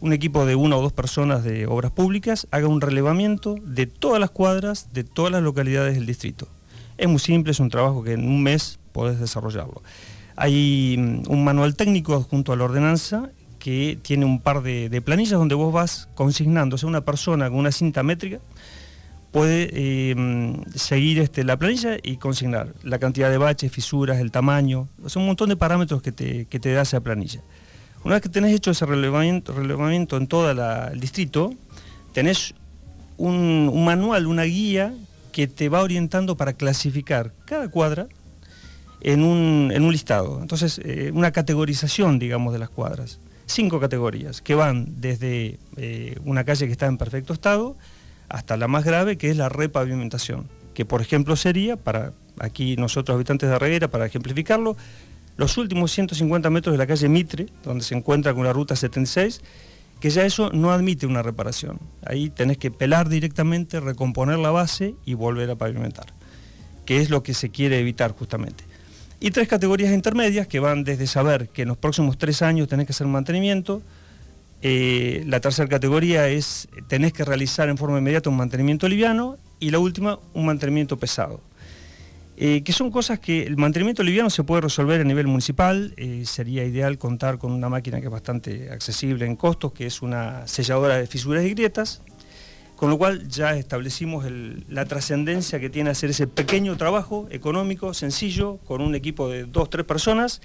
un 0.00 0.12
equipo 0.12 0.44
de 0.46 0.54
una 0.54 0.76
o 0.76 0.82
dos 0.82 0.92
personas 0.92 1.42
de 1.44 1.66
obras 1.66 1.92
públicas 1.92 2.46
haga 2.50 2.68
un 2.68 2.80
relevamiento 2.80 3.56
de 3.64 3.86
todas 3.86 4.20
las 4.20 4.30
cuadras 4.30 4.92
de 4.92 5.04
todas 5.04 5.32
las 5.32 5.42
localidades 5.42 5.94
del 5.94 6.06
distrito. 6.06 6.48
Es 6.98 7.08
muy 7.08 7.18
simple, 7.18 7.52
es 7.52 7.60
un 7.60 7.70
trabajo 7.70 8.02
que 8.02 8.12
en 8.12 8.26
un 8.26 8.42
mes 8.42 8.78
podés 8.92 9.20
desarrollarlo. 9.20 9.82
Hay 10.36 10.96
mm, 10.98 11.30
un 11.30 11.44
manual 11.44 11.76
técnico 11.76 12.22
junto 12.22 12.52
a 12.52 12.56
la 12.56 12.64
ordenanza 12.64 13.30
que 13.58 13.98
tiene 14.00 14.24
un 14.24 14.40
par 14.40 14.62
de, 14.62 15.02
planillas 15.04 15.38
donde 15.38 15.54
vos 15.54 15.72
vas 15.72 16.08
consignando, 16.14 16.76
o 16.76 16.78
sea, 16.78 16.88
una 16.88 17.04
persona 17.04 17.48
con 17.48 17.58
una 17.58 17.72
cinta 17.72 18.02
métrica 18.02 18.38
puede 19.32 19.68
eh, 19.72 20.14
mm, 20.14 20.72
seguir 20.74 21.18
este, 21.18 21.42
la 21.44 21.58
planilla 21.58 21.96
y 22.02 22.16
consignar 22.16 22.74
la 22.82 22.98
cantidad 22.98 23.30
de 23.30 23.38
baches, 23.38 23.72
fisuras, 23.72 24.18
el 24.18 24.30
tamaño, 24.30 24.88
o 25.02 25.18
un 25.18 25.26
montón 25.26 25.48
de 25.48 25.56
parámetros 25.56 26.00
que 26.00 26.12
te, 26.12 26.46
que 26.46 26.60
te 26.60 26.72
da 26.72 26.82
esa 26.82 27.00
planilla. 27.00 27.42
Una 28.06 28.14
vez 28.14 28.22
que 28.22 28.28
tenés 28.28 28.54
hecho 28.54 28.70
ese 28.70 28.86
relevamiento, 28.86 30.16
en 30.16 30.28
todo 30.28 30.48
el 30.48 31.00
distrito, 31.00 31.52
tenés 32.12 32.54
un, 33.16 33.84
manual, 33.84 34.28
una 34.28 34.44
guía 34.44 34.94
que 35.32 35.48
te 35.48 35.68
va 35.68 35.82
orientando 35.82 36.36
para 36.36 36.52
clasificar 36.52 37.32
cada 37.46 37.68
cuadra 37.68 38.06
en 39.00 39.24
un, 39.24 39.90
listado. 39.90 40.38
Entonces, 40.40 40.80
eh, 40.84 41.10
una 41.14 41.32
categorización, 41.32 42.20
digamos, 42.20 42.52
de 42.52 42.60
las 42.60 42.70
cuadras. 42.70 43.18
Cinco 43.46 43.80
categorías 43.80 44.40
que 44.40 44.54
van 44.54 45.00
desde 45.00 45.58
eh, 45.76 46.16
una 46.24 46.44
calle 46.44 46.66
que 46.66 46.72
está 46.72 46.86
en 46.86 46.98
perfecto 46.98 47.32
estado 47.32 47.76
hasta 48.28 48.56
la 48.56 48.68
más 48.68 48.84
grave, 48.84 49.18
que 49.18 49.30
es 49.30 49.36
la 49.36 49.48
repavimentación, 49.48 50.48
que 50.74 50.84
por 50.84 51.00
ejemplo 51.00 51.34
sería, 51.34 51.76
para 51.76 52.12
aquí 52.38 52.76
nosotros 52.76 53.16
habitantes 53.16 53.50
de 53.50 53.58
Reguera, 53.58 53.88
para 53.88 54.06
ejemplificarlo, 54.06 54.76
los 55.36 55.56
últimos 55.58 55.92
150 55.92 56.48
metros 56.50 56.72
de 56.72 56.78
la 56.78 56.86
calle 56.86 57.08
Mitre, 57.08 57.46
donde 57.62 57.84
se 57.84 57.94
encuentra 57.94 58.34
con 58.34 58.44
la 58.44 58.52
ruta 58.52 58.76
76, 58.76 59.40
que 60.00 60.10
ya 60.10 60.24
eso 60.24 60.50
no 60.52 60.70
admite 60.72 61.06
una 61.06 61.22
reparación. 61.22 61.78
Ahí 62.04 62.30
tenés 62.30 62.58
que 62.58 62.70
pelar 62.70 63.08
directamente, 63.08 63.80
recomponer 63.80 64.38
la 64.38 64.50
base 64.50 64.94
y 65.04 65.14
volver 65.14 65.50
a 65.50 65.56
pavimentar, 65.56 66.06
que 66.84 67.00
es 67.00 67.10
lo 67.10 67.22
que 67.22 67.34
se 67.34 67.50
quiere 67.50 67.78
evitar 67.78 68.12
justamente. 68.12 68.64
Y 69.18 69.30
tres 69.30 69.48
categorías 69.48 69.92
intermedias 69.94 70.46
que 70.46 70.60
van 70.60 70.84
desde 70.84 71.06
saber 71.06 71.48
que 71.48 71.62
en 71.62 71.68
los 71.68 71.78
próximos 71.78 72.18
tres 72.18 72.42
años 72.42 72.68
tenés 72.68 72.86
que 72.86 72.92
hacer 72.92 73.06
mantenimiento, 73.06 73.82
eh, 74.62 75.22
la 75.26 75.40
tercera 75.40 75.68
categoría 75.68 76.28
es 76.28 76.68
tenés 76.88 77.12
que 77.12 77.24
realizar 77.24 77.68
en 77.68 77.78
forma 77.78 77.98
inmediata 77.98 78.30
un 78.30 78.36
mantenimiento 78.36 78.88
liviano 78.88 79.36
y 79.60 79.70
la 79.70 79.78
última 79.78 80.18
un 80.34 80.46
mantenimiento 80.46 80.98
pesado. 80.98 81.40
Eh, 82.38 82.62
que 82.62 82.72
son 82.72 82.90
cosas 82.90 83.18
que 83.18 83.44
el 83.44 83.56
mantenimiento 83.56 84.02
liviano 84.02 84.28
se 84.28 84.44
puede 84.44 84.60
resolver 84.60 85.00
a 85.00 85.04
nivel 85.04 85.26
municipal, 85.26 85.94
eh, 85.96 86.24
sería 86.26 86.64
ideal 86.64 86.98
contar 86.98 87.38
con 87.38 87.50
una 87.50 87.70
máquina 87.70 87.98
que 87.98 88.06
es 88.06 88.12
bastante 88.12 88.70
accesible 88.70 89.24
en 89.24 89.36
costos, 89.36 89.72
que 89.72 89.86
es 89.86 90.02
una 90.02 90.46
selladora 90.46 90.98
de 90.98 91.06
fisuras 91.06 91.44
y 91.44 91.50
grietas, 91.50 92.02
con 92.76 92.90
lo 92.90 92.98
cual 92.98 93.26
ya 93.28 93.56
establecimos 93.56 94.26
la 94.68 94.84
trascendencia 94.84 95.58
que 95.60 95.70
tiene 95.70 95.88
hacer 95.88 96.10
ese 96.10 96.26
pequeño 96.26 96.76
trabajo 96.76 97.26
económico, 97.30 97.94
sencillo, 97.94 98.58
con 98.66 98.82
un 98.82 98.94
equipo 98.94 99.30
de 99.30 99.44
dos, 99.44 99.70
tres 99.70 99.86
personas, 99.86 100.42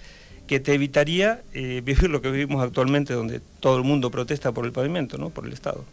que 0.48 0.62
te 0.62 0.74
evitaría 0.74 1.44
eh, 1.54 1.82
vivir 1.86 2.10
lo 2.10 2.22
que 2.22 2.32
vivimos 2.32 2.64
actualmente, 2.64 3.14
donde 3.14 3.42
todo 3.60 3.76
el 3.76 3.84
mundo 3.84 4.10
protesta 4.12 4.54
por 4.54 4.66
el 4.66 4.72
pavimento, 4.72 5.18
¿no? 5.18 5.30
por 5.30 5.46
el 5.46 5.52
Estado. 5.52 5.84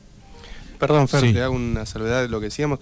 Perdón, 0.78 1.08
Fer, 1.08 1.32
te 1.32 1.42
hago 1.42 1.56
una 1.56 1.84
salvedad 1.86 2.22
de 2.22 2.28
lo 2.28 2.38
que 2.38 2.44
decíamos 2.44 2.78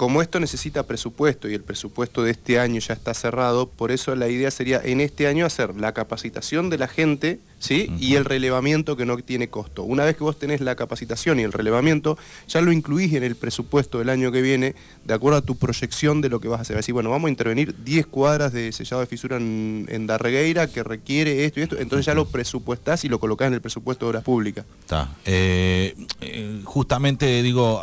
como 0.00 0.22
esto 0.22 0.40
necesita 0.40 0.84
presupuesto 0.84 1.46
y 1.46 1.52
el 1.52 1.60
presupuesto 1.60 2.22
de 2.22 2.30
este 2.30 2.58
año 2.58 2.80
ya 2.80 2.94
está 2.94 3.12
cerrado, 3.12 3.68
por 3.68 3.92
eso 3.92 4.16
la 4.16 4.28
idea 4.28 4.50
sería 4.50 4.80
en 4.82 4.98
este 4.98 5.26
año 5.26 5.44
hacer 5.44 5.76
la 5.76 5.92
capacitación 5.92 6.70
de 6.70 6.78
la 6.78 6.88
gente 6.88 7.38
¿sí? 7.58 7.92
y 8.00 8.14
el 8.14 8.24
relevamiento 8.24 8.96
que 8.96 9.04
no 9.04 9.18
tiene 9.18 9.48
costo. 9.48 9.82
Una 9.82 10.06
vez 10.06 10.16
que 10.16 10.24
vos 10.24 10.38
tenés 10.38 10.62
la 10.62 10.74
capacitación 10.74 11.38
y 11.38 11.42
el 11.42 11.52
relevamiento, 11.52 12.16
ya 12.48 12.62
lo 12.62 12.72
incluís 12.72 13.12
en 13.12 13.24
el 13.24 13.36
presupuesto 13.36 13.98
del 13.98 14.08
año 14.08 14.32
que 14.32 14.40
viene, 14.40 14.74
de 15.04 15.12
acuerdo 15.12 15.36
a 15.36 15.42
tu 15.42 15.58
proyección 15.58 16.22
de 16.22 16.30
lo 16.30 16.40
que 16.40 16.48
vas 16.48 16.60
a 16.60 16.62
hacer. 16.62 16.78
Así, 16.78 16.92
bueno, 16.92 17.10
vamos 17.10 17.28
a 17.28 17.32
intervenir 17.32 17.74
10 17.84 18.06
cuadras 18.06 18.54
de 18.54 18.72
sellado 18.72 19.02
de 19.02 19.06
fisura 19.06 19.36
en, 19.36 20.06
Darregueira 20.06 20.66
que 20.66 20.82
requiere 20.82 21.44
esto 21.44 21.60
y 21.60 21.64
esto, 21.64 21.78
entonces 21.78 22.06
ya 22.06 22.14
lo 22.14 22.24
presupuestás 22.24 23.04
y 23.04 23.10
lo 23.10 23.20
colocás 23.20 23.48
en 23.48 23.52
el 23.52 23.60
presupuesto 23.60 24.06
de 24.06 24.08
obras 24.08 24.24
públicas. 24.24 24.64
Está. 24.80 25.14
Eh, 25.26 25.94
eh, 26.22 26.62
justamente 26.64 27.42
digo 27.42 27.82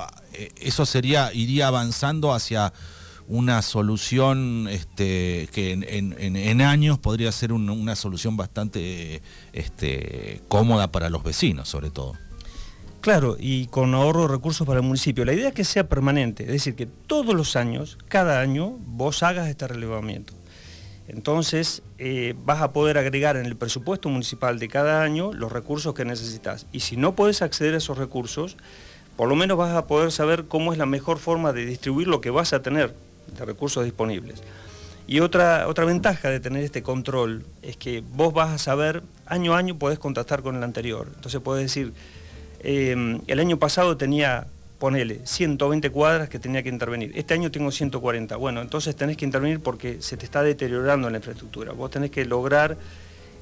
eso 0.60 0.86
sería, 0.86 1.32
iría 1.34 1.67
avanzando 1.67 2.34
hacia 2.34 2.74
una 3.27 3.62
solución 3.62 4.67
este, 4.70 5.50
que 5.51 5.72
en, 5.74 6.62
años 6.62 6.98
podría 6.98 7.32
ser 7.32 7.51
una 7.51 7.96
solución 7.96 8.38
bastante 8.38 9.22
este, 9.51 10.41
cómoda 10.48 10.91
para 10.91 11.10
los 11.10 11.24
vecinos, 11.24 11.67
sobre 11.67 11.89
todo. 11.89 12.15
Claro, 13.01 13.38
y 13.39 13.67
con 13.67 13.94
ahorro 13.94 14.24
de 14.24 14.27
recursos 14.29 14.65
para 14.65 14.79
el 14.79 14.86
municipio. 14.86 15.24
La 15.24 15.34
idea 15.34 15.50
es 15.50 15.53
que 15.53 15.63
sea 15.63 15.88
permanente, 15.88 16.44
es 16.44 16.50
decir, 16.50 16.75
que 16.75 16.86
todos 16.86 17.36
los 17.36 17.56
años, 17.56 17.98
cada 18.08 18.41
año, 18.41 18.77
vos 18.86 19.24
hagas 19.24 19.48
este 19.48 19.67
relevamiento. 19.67 20.34
Entonces, 21.08 21.84
eh, 22.00 22.34
vas 22.44 22.62
a 22.62 22.74
poder 22.74 22.98
agregar 22.98 23.38
en 23.38 23.46
el 23.46 23.56
presupuesto 23.56 24.10
municipal 24.10 24.60
de 24.60 24.67
cada 24.67 25.03
año 25.03 25.32
los 25.32 25.51
recursos 25.51 25.94
que 25.94 26.03
necesitas. 26.03 26.65
Y 26.74 26.82
si 26.82 26.98
no 26.98 27.15
puedes 27.15 27.41
acceder 27.41 27.75
a 27.75 27.77
esos 27.77 27.98
recursos, 27.98 28.58
por 29.17 29.27
lo 29.27 29.36
menos 29.36 29.57
vas 29.57 29.75
a 29.75 29.88
poder 29.88 30.12
saber 30.12 30.45
cómo 30.45 30.71
es 30.71 30.77
la 30.77 30.86
mejor 30.86 31.17
forma 31.17 31.51
de 31.51 31.65
distribuir 31.65 32.07
lo 32.07 32.21
que 32.21 32.29
vas 32.29 32.53
a 32.53 32.62
tener 32.62 32.93
de 33.36 33.45
recursos 33.45 33.83
disponibles. 33.83 34.41
Y 35.07 35.21
otra, 35.21 35.67
otra 35.67 35.86
ventaja 35.86 36.29
de 36.29 36.39
tener 36.39 36.63
este 36.63 36.83
control 36.83 37.45
es 37.62 37.77
que 37.77 38.03
vos 38.13 38.33
vas 38.33 38.51
a 38.51 38.57
saber, 38.57 39.01
año 39.25 39.55
a 39.55 39.57
año 39.57 39.77
podés 39.77 40.00
contactar 40.00 40.43
con 40.43 40.55
el 40.55 40.63
anterior. 40.63 41.07
Entonces 41.15 41.41
podés 41.41 41.63
decir, 41.63 41.93
em, 42.59 43.21
el 43.25 43.39
año 43.39 43.57
pasado 43.57 43.97
tenía, 43.97 44.47
ponele, 44.79 45.21
120 45.24 45.89
cuadras 45.89 46.29
que 46.29 46.39
tenía 46.39 46.62
que 46.62 46.69
intervenir. 46.69 47.13
Este 47.15 47.33
año 47.33 47.50
tengo 47.50 47.71
140. 47.71 48.36
Bueno, 48.36 48.62
entonces 48.62 48.95
tenés 48.95 49.17
que 49.17 49.25
intervenir 49.25 49.62
porque 49.62 50.01
se 50.01 50.17
te 50.17 50.25
está 50.25 50.43
deteriorando 50.43 51.09
la 51.09 51.17
infraestructura. 51.17 51.71
Vos 51.71 51.89
tenés 51.89 52.12
que 52.12 52.25
lograr 52.25 52.77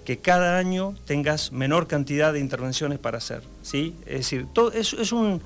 que 0.06 0.20
cada 0.20 0.58
año 0.58 0.94
tengas 1.06 1.52
menor 1.52 1.88
cantidad 1.88 2.32
de 2.32 2.40
intervenciones 2.40 3.00
para 3.00 3.18
hacer. 3.18 3.42
¿sí? 3.64 3.96
Es 4.06 4.18
decir, 4.20 4.46
todo, 4.54 4.72
es, 4.72 4.94
es 4.94 5.12
un 5.12 5.42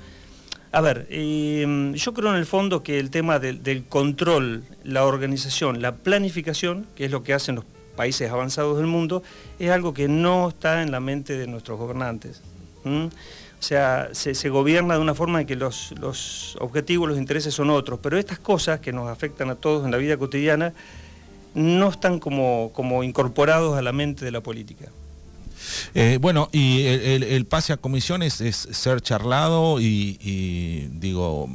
a 0.71 0.81
ver, 0.81 1.07
em, 1.09 1.93
yo 1.93 2.13
creo 2.13 2.29
en 2.29 2.35
el 2.35 2.45
fondo 2.45 2.83
que 2.83 2.99
el 2.99 3.09
tema 3.09 3.39
del, 3.39 3.85
control, 3.89 4.63
la 4.83 5.05
organización, 5.05 5.81
la 5.81 5.95
planificación, 5.95 6.85
que 6.95 7.05
es 7.05 7.11
lo 7.11 7.23
que 7.23 7.33
hacen 7.33 7.55
los 7.55 7.65
países 7.95 8.29
avanzados 8.29 8.77
del 8.77 8.85
mundo, 8.85 9.23
es 9.57 9.71
algo 9.71 9.93
que 9.93 10.07
no 10.07 10.49
está 10.49 10.83
en 10.83 10.91
la 10.91 10.99
mente 10.99 11.37
de 11.37 11.47
nuestros 11.47 11.79
gobernantes. 11.79 12.41
O 12.85 13.09
sea, 13.61 14.09
se, 14.13 14.49
gobierna 14.49 14.93
de 14.93 15.01
una 15.01 15.15
forma 15.15 15.41
en 15.41 15.47
que 15.47 15.55
los, 15.55 15.93
los 15.99 16.55
objetivos, 16.61 17.09
los 17.09 17.17
intereses 17.17 17.53
son 17.53 17.71
otros, 17.71 17.99
pero 18.01 18.17
estas 18.17 18.39
cosas 18.39 18.79
que 18.79 18.93
nos 18.93 19.09
afectan 19.09 19.49
a 19.49 19.55
todos 19.55 19.83
en 19.85 19.91
la 19.91 19.97
vida 19.97 20.17
cotidiana 20.17 20.73
no 21.55 21.89
están 21.89 22.19
como, 22.19 22.71
como 22.73 23.03
incorporados 23.03 23.75
a 23.75 23.81
la 23.81 23.91
mente 23.91 24.23
de 24.23 24.31
la 24.31 24.41
política. 24.41 24.85
Eh, 25.93 26.17
bueno, 26.21 26.49
y 26.51 26.83
el, 26.85 27.45
pase 27.45 27.73
a 27.73 27.77
comisiones 27.77 28.41
es 28.41 28.55
ser 28.71 29.01
charlado 29.01 29.79
y, 29.79 30.87
digo, 30.93 31.49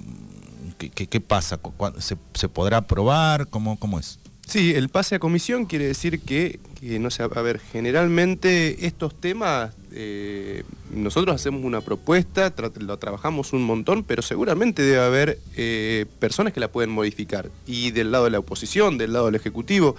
¿qué, 0.79 1.21
pasa? 1.21 1.59
¿Se, 1.99 2.49
podrá 2.49 2.79
aprobar? 2.79 3.49
¿Cómo, 3.49 3.79
¿Cómo 3.79 3.99
es? 3.99 4.19
Sí, 4.47 4.75
el 4.75 4.91
pase 4.91 5.15
a 5.15 5.19
comisión 5.19 5.65
quiere 5.65 5.87
decir 5.87 6.21
que, 6.21 6.61
no 6.83 7.11
sé, 7.11 7.23
a 7.23 7.29
ver, 7.29 7.61
generalmente 7.73 8.87
estos 8.87 9.19
temas, 9.19 9.73
eh, 9.91 10.65
nosotros 10.93 11.35
hacemos 11.35 11.65
una 11.65 11.81
propuesta, 11.81 12.53
lo 12.79 12.99
trabajamos 12.99 13.53
un 13.55 13.63
montón, 13.63 14.05
pero 14.05 14.21
seguramente 14.21 14.83
debe 14.83 15.03
haber 15.03 15.39
eh, 15.57 16.05
personas 16.19 16.53
que 16.53 16.61
la 16.61 16.69
pueden 16.69 16.91
modificar. 16.91 17.51
Y 17.67 17.91
del 17.93 18.13
lado 18.13 18.25
de 18.25 18.31
la 18.31 18.39
oposición, 18.39 18.99
del 18.99 19.15
lado 19.15 19.27
del 19.27 19.35
Ejecutivo. 19.37 19.97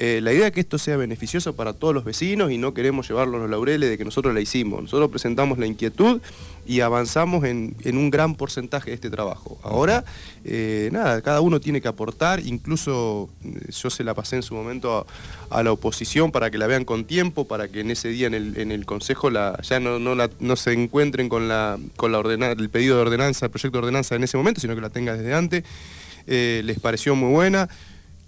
Eh, 0.00 0.20
la 0.22 0.32
idea 0.32 0.46
es 0.46 0.52
que 0.52 0.60
esto 0.60 0.78
sea 0.78 0.96
beneficioso 0.96 1.56
para 1.56 1.72
todos 1.72 1.92
los 1.92 2.04
vecinos 2.04 2.52
y 2.52 2.56
no 2.56 2.72
queremos 2.72 3.08
llevarlo 3.08 3.36
a 3.36 3.40
los 3.40 3.50
laureles 3.50 3.90
de 3.90 3.98
que 3.98 4.04
nosotros 4.04 4.32
la 4.32 4.40
hicimos. 4.40 4.80
Nosotros 4.80 5.10
presentamos 5.10 5.58
la 5.58 5.66
inquietud 5.66 6.20
y 6.66 6.80
avanzamos 6.82 7.42
en, 7.44 7.74
un 7.84 8.08
gran 8.08 8.36
porcentaje 8.36 8.90
de 8.90 8.94
este 8.94 9.10
trabajo. 9.10 9.58
Ahora, 9.64 10.04
eh, 10.44 10.88
nada, 10.92 11.20
cada 11.20 11.40
uno 11.40 11.58
tiene 11.58 11.80
que 11.80 11.88
aportar, 11.88 12.38
incluso 12.46 13.28
eh, 13.44 13.72
yo 13.72 13.90
se 13.90 14.04
la 14.04 14.14
pasé 14.14 14.36
en 14.36 14.44
su 14.44 14.54
momento 14.54 15.04
a, 15.50 15.62
la 15.64 15.72
oposición 15.72 16.30
para 16.30 16.52
que 16.52 16.58
la 16.58 16.68
vean 16.68 16.84
con 16.84 17.04
tiempo, 17.04 17.48
para 17.48 17.66
que 17.66 17.80
en 17.80 17.90
ese 17.90 18.08
día 18.08 18.28
en 18.28 18.34
el, 18.70 18.86
Consejo 18.86 19.30
ya 19.30 19.80
no, 19.80 20.56
se 20.56 20.72
encuentren 20.72 21.28
con, 21.28 21.48
la, 21.48 21.76
con 21.96 22.12
la 22.12 22.20
el 22.20 22.70
pedido 22.70 22.96
de 22.96 23.02
ordenanza, 23.02 23.46
el 23.46 23.50
proyecto 23.50 23.78
de 23.78 23.86
ordenanza 23.86 24.14
en 24.14 24.22
ese 24.22 24.36
momento, 24.36 24.60
sino 24.60 24.76
que 24.76 24.80
la 24.80 24.90
tenga 24.90 25.16
desde 25.16 25.34
antes. 25.34 25.64
les 26.26 26.78
pareció 26.78 27.16
muy 27.16 27.32
buena. 27.32 27.68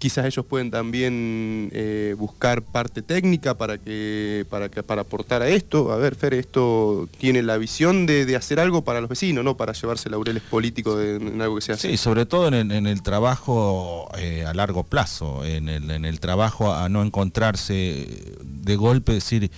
Quizás 0.01 0.25
ellos 0.25 0.43
pueden 0.47 0.71
también 0.71 1.69
eh, 1.73 2.15
buscar 2.17 2.63
parte 2.63 3.03
técnica 3.03 3.55
para, 3.55 3.77
que, 3.77 4.47
para, 4.49 4.67
que, 4.67 4.81
para 4.81 5.01
aportar 5.01 5.43
a 5.43 5.47
esto. 5.47 5.91
A 5.91 5.97
ver, 5.97 6.15
Fer, 6.15 6.33
esto 6.33 7.07
tiene 7.19 7.43
la 7.43 7.59
visión 7.59 8.07
de, 8.07 8.35
hacer 8.35 8.59
algo 8.59 8.83
para 8.83 8.99
los 8.99 9.11
vecinos, 9.11 9.43
no 9.43 9.57
para 9.57 9.73
llevarse 9.73 10.09
laureles 10.09 10.41
políticos 10.41 10.99
en 11.05 11.39
algo 11.39 11.57
que 11.57 11.61
se 11.61 11.73
hace. 11.73 11.91
Sí, 11.91 11.97
sobre 11.97 12.25
todo 12.25 12.47
en 12.47 12.71
el, 12.87 13.03
trabajo 13.03 14.09
eh, 14.17 14.43
a 14.43 14.55
largo 14.55 14.85
plazo, 14.85 15.45
en 15.45 15.69
el, 15.69 15.91
en 15.91 16.05
el 16.05 16.19
trabajo 16.19 16.73
a 16.73 16.89
no 16.89 17.03
encontrarse 17.03 18.33
de 18.43 18.75
golpe, 18.77 19.13
decir, 19.13 19.51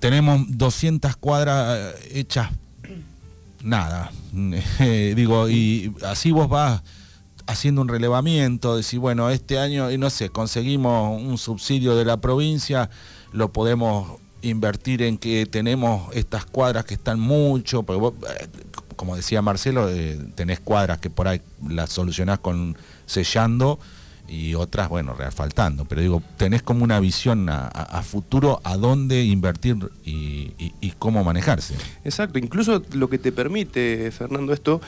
tenemos 0.00 0.40
200 0.48 1.14
cuadras 1.14 1.78
eh, 1.78 2.18
hechas, 2.18 2.50
nada. 3.62 4.10
digo, 5.14 5.48
y 5.48 5.94
así 6.02 6.32
vos 6.32 6.48
vas 6.48 6.82
haciendo 7.46 7.82
un 7.82 7.88
relevamiento, 7.88 8.76
decir, 8.76 9.00
bueno, 9.00 9.30
este 9.30 9.58
año, 9.58 9.88
no 9.98 10.10
sé, 10.10 10.30
conseguimos 10.30 11.20
un 11.20 11.38
subsidio 11.38 11.96
de 11.96 12.04
la 12.04 12.18
provincia, 12.18 12.90
lo 13.32 13.52
podemos 13.52 14.20
invertir 14.42 15.02
en 15.02 15.18
que 15.18 15.46
tenemos 15.46 16.14
estas 16.14 16.44
cuadras 16.44 16.84
que 16.84 16.94
están 16.94 17.18
mucho, 17.18 17.82
porque 17.82 18.16
eh, 18.28 18.48
como 18.96 19.16
decía 19.16 19.42
Marcelo, 19.42 19.88
eh, 19.90 20.18
tenés 20.34 20.60
cuadras 20.60 20.98
que 20.98 21.10
por 21.10 21.28
ahí 21.28 21.40
las 21.66 21.90
solucionás 21.90 22.38
con 22.38 22.76
sellando 23.06 23.78
y 24.28 24.54
otras, 24.54 24.88
bueno, 24.88 25.14
reafaltando. 25.14 25.84
Pero 25.84 26.00
digo, 26.00 26.22
tenés 26.36 26.62
como 26.62 26.84
una 26.84 27.00
visión 27.00 27.48
a, 27.50 28.02
futuro 28.02 28.60
a 28.64 28.76
dónde 28.76 29.24
invertir 29.24 29.76
y, 30.04 30.92
cómo 30.98 31.24
manejarse. 31.24 31.74
Exacto, 32.04 32.38
incluso 32.38 32.82
lo 32.92 33.10
que 33.10 33.18
te 33.18 33.32
permite, 33.32 34.10
Fernando, 34.10 34.52
esto 34.52 34.80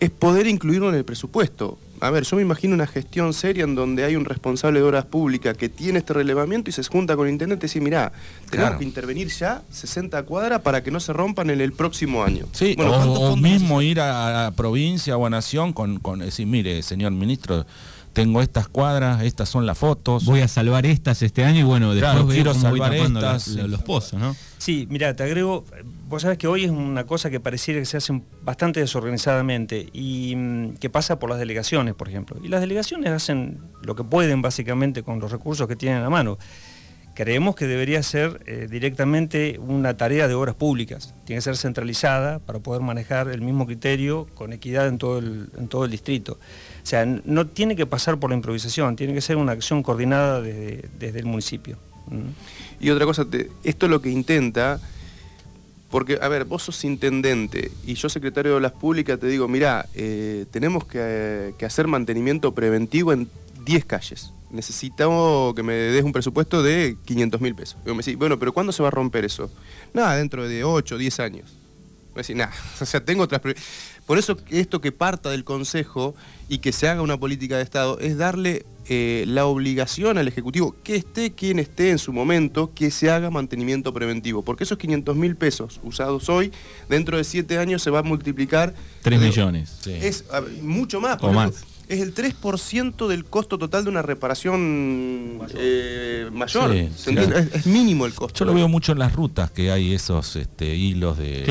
es 0.00 0.10
poder 0.10 0.46
incluirlo 0.48 0.88
en 0.88 0.96
el 0.96 1.04
presupuesto 1.04 1.78
a 2.00 2.10
ver, 2.10 2.24
yo 2.24 2.36
me 2.36 2.42
imagino 2.42 2.74
una 2.74 2.86
gestión 2.86 3.34
seria 3.34 3.64
en 3.64 3.74
donde 3.74 4.04
hay 4.04 4.16
un 4.16 4.24
responsable 4.24 4.80
de 4.80 4.86
obras 4.86 5.04
públicas 5.04 5.56
que 5.56 5.68
tiene 5.68 5.98
este 5.98 6.14
relevamiento 6.14 6.70
y 6.70 6.72
se 6.72 6.82
junta 6.84 7.14
con 7.16 7.26
el 7.26 7.32
intendente 7.32 7.66
y 7.66 7.68
dice, 7.68 7.80
mirá, 7.80 8.12
tenemos 8.50 8.76
que 8.76 8.84
intervenir 8.84 9.28
ya 9.28 9.62
60 9.70 10.22
cuadras 10.22 10.60
para 10.62 10.82
que 10.82 10.90
no 10.90 10.98
se 10.98 11.12
rompan 11.12 11.50
en 11.50 11.60
el 11.60 11.72
próximo 11.72 12.24
año. 12.24 12.46
Sí, 12.52 12.74
o, 12.78 13.36
mismo 13.36 13.82
ir 13.82 14.00
a, 14.00 14.44
la 14.44 14.50
provincia 14.52 15.16
o 15.16 15.26
a 15.26 15.30
Nación 15.30 15.72
con, 15.72 15.98
con 15.98 16.20
decir, 16.20 16.46
mire, 16.46 16.82
señor 16.82 17.12
ministro, 17.12 17.66
tengo 18.12 18.42
estas 18.42 18.68
cuadras, 18.68 19.22
estas 19.22 19.48
son 19.48 19.66
las 19.66 19.78
fotos. 19.78 20.24
Voy 20.24 20.40
a 20.40 20.48
salvar 20.48 20.86
estas 20.86 21.22
este 21.22 21.44
año 21.44 21.60
y 21.60 21.62
bueno, 21.62 21.94
después 21.94 22.24
quiero 22.34 22.54
salvar 22.54 22.94
estas, 22.94 23.48
los, 23.48 23.82
pozos, 23.82 24.18
¿no? 24.18 24.34
Sí, 24.58 24.86
mira, 24.90 25.14
te 25.14 25.22
agrego, 25.22 25.64
vos 26.08 26.22
sabés 26.22 26.38
que 26.38 26.46
hoy 26.46 26.64
es 26.64 26.70
una 26.70 27.04
cosa 27.04 27.30
que 27.30 27.40
pareciera 27.40 27.80
que 27.80 27.86
se 27.86 27.96
hace 27.96 28.20
bastante 28.42 28.80
desorganizadamente 28.80 29.88
y 29.92 30.34
mm, 30.36 30.74
que 30.74 30.90
pasa 30.90 31.18
por 31.18 31.30
las 31.30 31.38
delegaciones, 31.38 31.94
por 31.94 32.08
ejemplo. 32.08 32.36
Y 32.42 32.48
las 32.48 32.60
delegaciones 32.60 33.10
hacen 33.10 33.58
lo 33.82 33.94
que 33.94 34.04
pueden 34.04 34.42
básicamente 34.42 35.02
con 35.02 35.20
los 35.20 35.30
recursos 35.30 35.68
que 35.68 35.76
tienen 35.76 36.02
a 36.02 36.10
mano. 36.10 36.38
Creemos 37.14 37.54
que 37.54 37.66
debería 37.66 38.02
ser 38.02 38.40
eh, 38.46 38.66
directamente 38.70 39.58
una 39.58 39.96
tarea 39.96 40.26
de 40.26 40.34
obras 40.34 40.54
públicas. 40.54 41.14
Tiene 41.24 41.38
que 41.38 41.42
ser 41.42 41.56
centralizada 41.56 42.38
para 42.38 42.60
poder 42.60 42.82
manejar 42.82 43.28
el 43.28 43.40
mismo 43.40 43.66
criterio 43.66 44.26
con 44.34 44.52
equidad 44.52 44.88
en 44.88 44.98
todo 44.98 45.18
el, 45.18 45.50
en 45.58 45.68
todo 45.68 45.84
el 45.84 45.90
distrito. 45.90 46.38
O 46.82 46.86
sea, 46.86 47.04
no 47.04 47.46
tiene 47.46 47.76
que 47.76 47.86
pasar 47.86 48.18
por 48.18 48.30
la 48.30 48.36
improvisación, 48.36 48.96
tiene 48.96 49.14
que 49.14 49.20
ser 49.20 49.36
una 49.36 49.52
acción 49.52 49.82
coordinada 49.82 50.40
desde, 50.40 51.18
el 51.18 51.26
municipio. 51.26 51.78
Y 52.80 52.90
otra 52.90 53.06
cosa, 53.06 53.26
esto 53.62 53.86
es 53.86 53.90
lo 53.90 54.02
que 54.02 54.10
intenta, 54.10 54.80
porque, 55.90 56.18
a 56.20 56.28
ver, 56.28 56.44
vos 56.44 56.62
sos 56.62 56.84
intendente 56.84 57.70
y 57.86 57.94
yo 57.94 58.08
secretario 58.08 58.52
de 58.52 58.56
Obras 58.56 58.72
Públicas 58.72 59.18
te 59.18 59.26
digo, 59.26 59.48
mirá, 59.48 59.86
eh, 59.94 60.46
tenemos 60.50 60.84
que, 60.84 61.54
hacer 61.64 61.86
mantenimiento 61.86 62.54
preventivo 62.54 63.12
en 63.12 63.28
10 63.64 63.84
calles 63.84 64.32
necesito 64.50 65.52
que 65.54 65.62
me 65.62 65.72
des 65.74 66.04
un 66.04 66.12
presupuesto 66.12 66.62
de 66.62 66.96
500 67.04 67.40
mil 67.40 67.54
pesos. 67.54 67.76
Y 67.86 67.90
me 67.90 67.98
decís, 67.98 68.16
bueno, 68.16 68.38
pero 68.38 68.52
¿cuándo 68.52 68.72
se 68.72 68.82
va 68.82 68.88
a 68.88 68.90
romper 68.90 69.24
eso? 69.24 69.50
Nada, 69.94 70.16
dentro 70.16 70.48
de 70.48 70.64
8, 70.64 70.98
10 70.98 71.20
años. 71.20 71.52
Me 72.14 72.22
decís, 72.22 72.36
nada, 72.36 72.52
o 72.80 72.84
sea, 72.84 73.04
tengo 73.04 73.22
otras 73.22 73.40
Por 74.10 74.18
eso 74.18 74.36
esto 74.50 74.80
que 74.80 74.90
parta 74.90 75.30
del 75.30 75.44
Consejo 75.44 76.16
y 76.48 76.58
que 76.58 76.72
se 76.72 76.88
haga 76.88 77.00
una 77.00 77.16
política 77.16 77.58
de 77.58 77.62
Estado 77.62 78.00
es 78.00 78.18
darle 78.18 78.66
eh, 78.88 79.22
la 79.28 79.46
obligación 79.46 80.18
al 80.18 80.26
Ejecutivo, 80.26 80.74
que 80.82 80.96
esté 80.96 81.30
quien 81.30 81.60
esté 81.60 81.92
en 81.92 81.98
su 81.98 82.12
momento, 82.12 82.74
que 82.74 82.90
se 82.90 83.08
haga 83.08 83.30
mantenimiento 83.30 83.94
preventivo. 83.94 84.42
Porque 84.42 84.64
esos 84.64 84.78
500 84.78 85.14
mil 85.14 85.36
pesos 85.36 85.78
usados 85.84 86.28
hoy, 86.28 86.50
dentro 86.88 87.18
de 87.18 87.22
7 87.22 87.56
años 87.58 87.82
se 87.84 87.90
va 87.90 88.00
a 88.00 88.02
multiplicar... 88.02 88.74
3 89.02 89.20
millones. 89.20 89.86
Es 89.86 90.24
mucho 90.60 91.00
más. 91.00 91.22
O 91.22 91.32
más 91.32 91.69
es 91.90 92.00
el 92.00 92.14
3% 92.14 93.08
del 93.08 93.24
costo 93.24 93.58
total 93.58 93.82
de 93.82 93.90
una 93.90 94.00
reparación 94.00 95.38
mayor. 96.32 96.72
Eh, 96.72 96.88
es, 97.52 97.66
mínimo 97.66 98.06
el 98.06 98.14
costo. 98.14 98.38
Yo 98.38 98.44
lo 98.44 98.54
veo 98.54 98.68
mucho 98.68 98.92
en 98.92 99.00
las 99.00 99.12
rutas 99.12 99.50
que 99.50 99.72
hay 99.72 99.92
esos 99.92 100.36
este, 100.36 100.76
hilos 100.76 101.18
de 101.18 101.44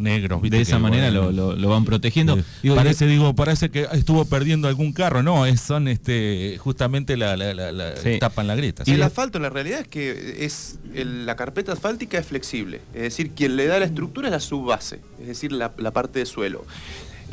negros. 0.00 0.42
De 0.42 0.60
esa 0.60 0.80
manera 0.80 1.12
lo, 1.12 1.68
van 1.68 1.84
protegiendo. 1.84 2.36
parece, 2.74 3.06
digo, 3.06 3.34
parece 3.36 3.70
que 3.70 3.86
estuvo 3.92 4.24
perdiendo 4.24 4.66
algún 4.66 4.92
carro. 4.92 5.22
No, 5.22 5.46
es, 5.46 5.60
son 5.60 5.86
este, 5.86 6.58
justamente 6.58 7.16
la, 7.16 7.36
la, 7.36 7.94
tapan 8.18 8.48
la 8.48 8.56
grieta. 8.56 8.82
Y 8.86 8.92
el 8.92 9.02
asfalto, 9.02 9.38
la 9.38 9.48
realidad 9.48 9.80
es 9.80 9.88
que 9.88 10.44
es 10.44 10.78
la 10.92 11.36
carpeta 11.36 11.72
asfáltica 11.72 12.18
es 12.18 12.26
flexible. 12.26 12.80
Es 12.94 13.02
decir, 13.02 13.30
quien 13.30 13.54
le 13.54 13.66
da 13.66 13.78
la 13.78 13.84
estructura 13.84 14.26
es 14.26 14.32
la 14.32 14.40
subbase, 14.40 14.98
es 15.20 15.28
decir, 15.28 15.52
la 15.52 15.70
parte 15.92 16.18
de 16.18 16.26
suelo. 16.26 16.64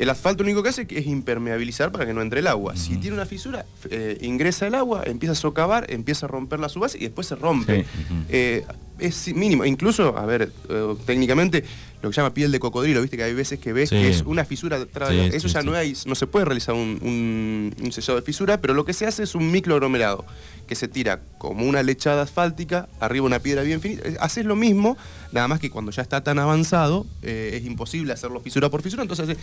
El 0.02 0.10
asfalto 0.10 0.42
único 0.42 0.64
que 0.64 0.70
hace 0.70 0.84
es 0.90 1.06
impermeabilizar 1.06 1.92
para 1.92 2.04
que 2.04 2.12
no 2.12 2.22
entre 2.22 2.40
el 2.40 2.48
agua. 2.48 2.74
Si 2.74 2.96
tiene 2.96 3.14
una 3.14 3.24
fisura, 3.24 3.66
eh, 3.88 4.18
ingresa 4.20 4.66
el 4.66 4.74
agua, 4.74 5.04
empieza 5.06 5.30
a 5.30 5.36
socavar, 5.36 5.88
empieza 5.92 6.26
a 6.26 6.28
romper 6.28 6.58
la 6.58 6.68
subbase 6.68 6.98
y 6.98 7.02
después 7.02 7.28
se 7.28 7.36
rompe. 7.36 7.86
Eh, 8.28 8.64
es 8.98 9.32
mínimo. 9.32 9.64
Incluso, 9.64 10.18
a 10.18 10.26
ver, 10.26 10.50
eh, 10.68 10.94
técnicamente 11.06 11.62
lo 12.02 12.10
que 12.10 12.14
se 12.14 12.20
llama 12.20 12.34
piel 12.34 12.50
de 12.50 12.58
cocodrilo, 12.58 13.00
viste 13.00 13.16
que 13.16 13.22
hay 13.22 13.32
veces 13.32 13.60
que 13.60 13.72
ves 13.72 13.90
que 13.90 14.08
es 14.08 14.22
una 14.22 14.44
fisura 14.44 14.78
detrás 14.78 15.10
de 15.10 15.28
Eso 15.28 15.46
ya 15.46 15.62
no 15.62 15.74
hay, 15.74 15.96
no 16.04 16.14
se 16.16 16.26
puede 16.26 16.44
realizar 16.44 16.74
un, 16.74 17.72
sellado 17.92 18.18
de 18.18 18.26
fisura, 18.26 18.60
pero 18.60 18.74
lo 18.74 18.84
que 18.84 18.92
se 18.92 19.06
hace 19.06 19.22
es 19.22 19.34
un 19.34 19.50
microaglomerado, 19.52 20.24
que 20.66 20.74
se 20.74 20.88
tira 20.88 21.20
como 21.38 21.64
una 21.66 21.82
lechada 21.82 22.22
asfáltica, 22.22 22.88
arriba 22.98 23.26
una 23.26 23.38
piedra 23.38 23.62
bien 23.62 23.80
finita. 23.80 24.08
Eh, 24.08 24.16
haces 24.20 24.44
lo 24.44 24.56
mismo, 24.56 24.96
nada 25.30 25.46
más 25.46 25.60
que 25.60 25.70
cuando 25.70 25.92
ya 25.92 26.02
está 26.02 26.24
tan 26.24 26.38
avanzado, 26.38 27.06
eh, 27.22 27.52
es 27.54 27.64
imposible 27.64 28.12
hacerlo 28.12 28.40
fisura 28.40 28.68
por 28.68 28.82
fisura, 28.82 29.02
entonces, 29.02 29.36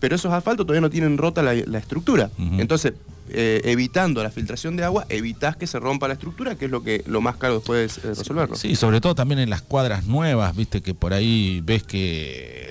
pero 0.00 0.16
esos 0.16 0.32
asfaltos 0.32 0.66
todavía 0.66 0.80
no 0.80 0.90
tienen 0.90 1.18
rota 1.18 1.42
la, 1.42 1.78
estructura. 1.78 2.30
Entonces, 2.38 2.94
eh, 3.28 3.60
evitando 3.64 4.22
la 4.22 4.30
filtración 4.30 4.76
de 4.76 4.84
agua, 4.84 5.04
evitas 5.08 5.56
que 5.56 5.66
se 5.66 5.80
rompa 5.80 6.06
la 6.06 6.14
estructura, 6.14 6.54
que 6.54 6.66
es 6.66 6.70
lo 6.70 6.84
que 6.84 7.02
lo 7.06 7.20
más 7.20 7.36
caro 7.36 7.54
después 7.56 8.00
de 8.00 8.14
resolverlo. 8.14 8.54
Sí, 8.54 8.76
sobre 8.76 9.00
todo 9.00 9.16
también 9.16 9.40
en 9.40 9.50
las 9.50 9.62
cuadras 9.62 10.06
nuevas, 10.06 10.54
viste 10.54 10.80
que 10.80 10.94
por 10.94 11.12
ahí 11.12 11.60
ves 11.64 11.82
que 11.82 12.05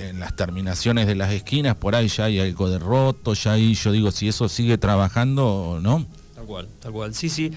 en 0.10 0.20
las 0.20 0.36
terminaciones 0.36 1.08
de 1.08 1.16
las 1.16 1.32
esquinas, 1.32 1.76
por 1.76 1.96
ahí 1.96 2.08
ya 2.08 2.26
hay 2.26 2.40
algo 2.40 2.70
de 2.70 2.80
roto, 2.80 3.34
ya 3.34 3.54
ahí 3.54 3.74
yo 3.74 3.92
digo, 3.92 4.12
si 4.12 4.28
eso 4.28 4.50
sigue 4.50 4.78
trabajando, 4.78 5.80
¿no? 5.82 6.06
Tal 6.36 6.46
cual, 6.46 6.68
tal 6.80 6.92
cual. 6.92 7.14
Sí, 7.14 7.30
sí. 7.30 7.52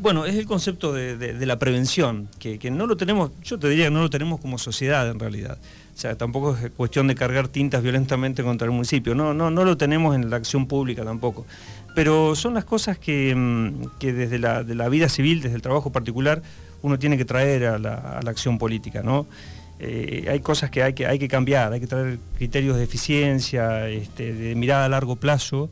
Bueno, 0.00 0.24
es 0.24 0.36
el 0.36 0.46
concepto 0.46 0.92
de, 0.92 1.46
la 1.46 1.58
prevención, 1.58 2.28
que, 2.38 2.58
que, 2.58 2.70
no 2.70 2.86
lo 2.86 2.96
tenemos, 2.96 3.30
yo 3.44 3.58
te 3.58 3.68
diría 3.68 3.86
que 3.86 3.90
no 3.90 4.00
lo 4.00 4.10
tenemos 4.10 4.40
como 4.40 4.58
sociedad 4.58 5.08
en 5.08 5.18
realidad. 5.18 5.58
O 5.94 5.98
sea, 5.98 6.16
tampoco 6.16 6.56
es 6.56 6.70
cuestión 6.70 7.06
de 7.06 7.14
cargar 7.14 7.48
tintas 7.48 7.82
violentamente 7.82 8.42
contra 8.42 8.64
el 8.64 8.72
municipio, 8.72 9.14
no, 9.14 9.34
no, 9.34 9.50
no 9.50 9.64
lo 9.64 9.76
tenemos 9.76 10.14
en 10.14 10.30
la 10.30 10.36
acción 10.36 10.66
pública 10.66 11.04
tampoco. 11.04 11.46
Pero 11.94 12.34
son 12.34 12.54
las 12.54 12.64
cosas 12.64 12.98
que, 12.98 13.34
mm, 13.34 13.98
desde 14.00 14.38
la, 14.38 14.62
la, 14.62 14.88
vida 14.88 15.08
civil, 15.08 15.42
desde 15.42 15.56
el 15.56 15.62
trabajo 15.62 15.92
particular, 15.92 16.42
uno 16.80 16.98
tiene 16.98 17.18
que 17.18 17.24
traer 17.24 17.66
a 17.66 17.78
la, 17.78 18.20
acción 18.26 18.58
política. 18.58 19.02
¿no? 19.02 19.26
Eh, 19.84 20.28
hay 20.30 20.38
cosas 20.38 20.70
que 20.70 20.80
hay, 20.80 20.92
que 20.92 21.08
hay 21.08 21.18
que 21.18 21.26
cambiar, 21.26 21.72
hay 21.72 21.80
que 21.80 21.88
traer 21.88 22.20
criterios 22.36 22.76
de 22.76 22.84
eficiencia, 22.84 23.88
este, 23.88 24.32
de 24.32 24.54
mirada 24.54 24.84
a 24.84 24.88
largo 24.88 25.16
plazo, 25.16 25.70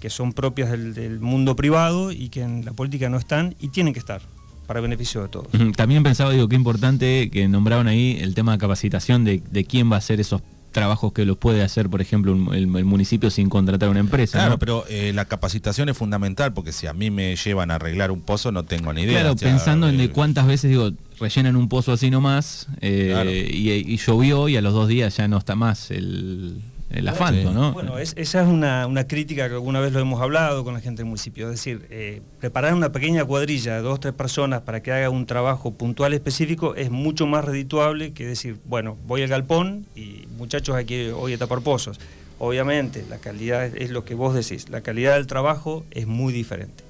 que 0.00 0.10
son 0.10 0.34
propias 0.34 0.70
del, 0.70 1.18
mundo 1.20 1.56
privado 1.56 2.12
y 2.12 2.28
que 2.28 2.42
en 2.42 2.66
la 2.66 2.74
política 2.74 3.08
no 3.08 3.16
están 3.16 3.56
y 3.58 3.68
tienen 3.68 3.94
que 3.94 4.00
estar 4.00 4.20
para 4.66 4.80
beneficio 4.82 5.22
de 5.22 5.28
todos. 5.28 5.48
También 5.76 6.02
pensaba, 6.02 6.30
digo, 6.30 6.46
qué 6.46 6.56
importante 6.56 7.30
que 7.30 7.48
nombraron 7.48 7.88
ahí 7.88 8.18
el 8.20 8.34
tema 8.34 8.52
de 8.52 8.58
capacitación 8.58 9.24
de, 9.24 9.42
de 9.50 9.64
quién 9.64 9.90
va 9.90 9.94
a 9.94 9.98
hacer 9.98 10.20
esos 10.20 10.42
trabajos 10.72 11.12
que 11.12 11.24
los 11.24 11.36
puede 11.36 11.62
hacer, 11.62 11.88
por 11.88 12.00
ejemplo, 12.00 12.32
el, 12.52 12.66
municipio 12.66 13.30
sin 13.30 13.48
contratar 13.48 13.88
una 13.88 14.00
empresa. 14.00 14.38
Claro, 14.38 14.58
pero 14.58 14.84
eh, 14.88 15.12
la 15.14 15.24
capacitación 15.24 15.88
es 15.88 15.96
fundamental 15.96 16.52
porque 16.52 16.72
si 16.72 16.86
a 16.86 16.92
mí 16.92 17.10
me 17.10 17.36
llevan 17.36 17.70
a 17.70 17.76
arreglar 17.76 18.10
un 18.10 18.20
pozo 18.20 18.52
no 18.52 18.64
tengo 18.64 18.92
ni 18.92 19.02
idea. 19.02 19.20
Claro, 19.20 19.36
pensando 19.36 19.88
en 19.88 19.96
de 19.96 20.10
cuántas 20.10 20.46
veces 20.46 20.70
digo 20.70 20.90
rellenan 21.20 21.56
un 21.56 21.68
pozo 21.68 21.92
así 21.92 22.10
nomás 22.10 22.68
eh, 22.80 23.48
y 23.50 23.96
llovió 23.96 24.48
y 24.48 24.56
a 24.56 24.62
los 24.62 24.72
dos 24.72 24.88
días 24.88 25.16
ya 25.16 25.28
no 25.28 25.38
está 25.38 25.54
más 25.54 25.90
el, 25.90 26.60
el 26.90 27.06
asfalto, 27.06 27.52
¿no? 27.52 27.72
Bueno, 27.72 27.98
esa 27.98 28.20
es 28.20 28.34
una, 28.48 28.88
crítica 29.06 29.48
que 29.48 29.54
alguna 29.54 29.80
vez 29.80 29.92
lo 29.92 30.00
hemos 30.00 30.22
hablado 30.22 30.64
con 30.64 30.72
la 30.74 30.80
gente 30.80 31.02
del 31.02 31.06
municipio. 31.06 31.46
Es 31.46 31.52
decir, 31.52 31.86
eh, 31.90 32.22
preparar 32.40 32.74
una 32.74 32.92
pequeña 32.92 33.24
cuadrilla 33.24 33.74
de 33.74 33.82
dos 33.82 33.96
o 33.96 34.00
tres 34.00 34.14
personas 34.14 34.62
para 34.62 34.82
que 34.82 34.92
haga 34.92 35.10
un 35.10 35.26
trabajo 35.26 35.72
puntual 35.72 36.14
específico 36.14 36.74
es 36.74 36.90
mucho 36.90 37.26
más 37.26 37.44
redituable 37.44 38.12
que 38.12 38.26
decir, 38.26 38.58
bueno, 38.64 38.96
voy 39.06 39.22
al 39.22 39.28
galpón 39.28 39.86
y 39.94 40.26
muchachos 40.38 40.76
aquí 40.76 41.08
hoy 41.08 41.34
a 41.34 41.38
tapar 41.38 41.60
pozos. 41.60 42.00
Obviamente, 42.38 43.04
la 43.10 43.18
calidad 43.18 43.64
es 43.76 43.90
lo 43.90 44.04
que 44.04 44.14
vos 44.14 44.34
decís, 44.34 44.70
la 44.70 44.80
calidad 44.80 45.14
del 45.14 45.26
trabajo 45.26 45.84
es 45.90 46.06
muy 46.06 46.32
diferente. 46.32 46.84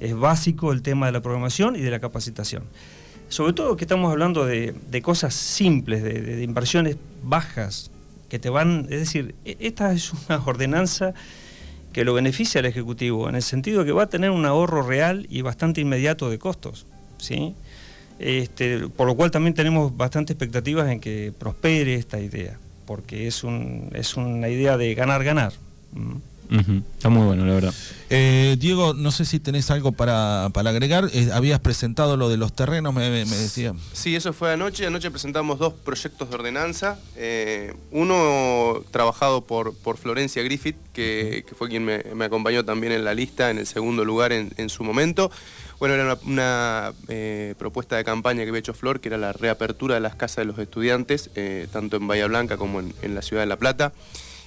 Es 0.00 0.16
básico 0.16 0.72
el 0.72 0.82
tema 0.82 1.06
de 1.06 1.12
la 1.12 1.20
programación 1.20 1.76
y 1.76 1.80
de 1.80 1.90
la 1.90 2.00
capacitación. 2.00 2.64
Sobre 3.32 3.54
todo 3.54 3.78
que 3.78 3.84
estamos 3.84 4.12
hablando 4.12 4.44
de, 4.44 5.02
cosas 5.02 5.32
simples, 5.32 6.02
de 6.02 6.42
inversiones 6.42 6.98
bajas, 7.22 7.90
que 8.28 8.38
te 8.38 8.50
van, 8.50 8.88
es 8.90 9.00
decir, 9.00 9.34
e, 9.46 9.56
esta 9.60 9.90
es 9.92 10.12
una 10.12 10.42
ordenanza 10.46 11.14
que 11.94 12.04
lo 12.04 12.12
beneficia 12.12 12.58
al 12.58 12.66
Ejecutivo, 12.66 13.30
en 13.30 13.36
el 13.36 13.42
sentido 13.42 13.86
que 13.86 13.92
va 13.92 14.02
a 14.02 14.06
tener 14.10 14.30
un 14.30 14.44
ahorro 14.44 14.82
real 14.82 15.26
y 15.30 15.40
bastante 15.40 15.80
inmediato 15.80 16.28
de 16.28 16.38
costos, 16.38 16.86
¿sí? 17.16 17.54
Este, 18.18 18.86
por 18.88 19.06
lo 19.06 19.16
cual 19.16 19.30
también 19.30 19.54
tenemos 19.54 19.96
bastante 19.96 20.34
expectativas 20.34 20.90
en 20.90 21.00
que 21.00 21.32
prospere 21.38 21.94
esta 21.94 22.20
idea, 22.20 22.58
porque 22.84 23.26
es, 23.26 23.44
un, 23.44 23.88
es 23.94 24.14
una 24.14 24.50
idea 24.50 24.76
de 24.76 24.94
ganar-ganar. 24.94 25.54
Está 26.52 27.08
muy 27.08 27.26
bueno, 27.26 27.46
la 27.46 27.54
verdad. 27.54 27.74
Eh, 28.14 28.56
Diego, 28.58 28.92
no 28.92 29.10
sé 29.10 29.24
si 29.24 29.40
tenés 29.40 29.70
algo 29.70 29.92
para, 29.92 30.44
agregar. 30.44 31.08
Eh, 31.14 31.30
habías 31.32 31.60
presentado 31.60 32.18
lo 32.18 32.28
de 32.28 32.36
los 32.36 32.52
terrenos, 32.52 32.92
me, 32.92 33.08
decía. 33.08 33.74
Sí, 33.94 34.14
eso 34.14 34.34
fue 34.34 34.52
anoche. 34.52 34.86
Anoche 34.86 35.10
presentamos 35.10 35.58
dos 35.58 35.72
proyectos 35.72 36.28
de 36.28 36.34
ordenanza. 36.34 36.98
Eh, 37.16 37.74
uno 37.90 38.84
trabajado 38.90 39.46
por, 39.46 39.74
por 39.74 39.96
Florencia 39.96 40.42
Griffith, 40.42 40.76
que, 40.92 41.46
fue 41.56 41.70
quien 41.70 41.86
me, 41.86 42.24
acompañó 42.24 42.64
también 42.66 42.92
en 42.92 43.04
la 43.04 43.14
lista, 43.14 43.50
en 43.50 43.56
el 43.56 43.66
segundo 43.66 44.04
lugar 44.04 44.32
en, 44.32 44.68
su 44.68 44.84
momento. 44.84 45.30
Bueno, 45.78 45.94
era 45.94 46.18
una, 46.26 46.92
propuesta 47.56 47.96
de 47.96 48.04
campaña 48.04 48.42
que 48.42 48.50
había 48.50 48.60
hecho 48.60 48.74
Flor, 48.74 49.00
que 49.00 49.08
era 49.08 49.16
la 49.16 49.32
reapertura 49.32 49.94
de 49.94 50.02
las 50.02 50.16
casas 50.16 50.36
de 50.36 50.44
los 50.44 50.58
estudiantes, 50.58 51.30
tanto 51.72 51.96
en 51.96 52.06
Bahía 52.06 52.26
Blanca 52.26 52.58
como 52.58 52.80
en, 52.80 52.94
en 53.00 53.14
la 53.14 53.22
ciudad 53.22 53.42
de 53.42 53.46
La 53.46 53.56
Plata. 53.56 53.94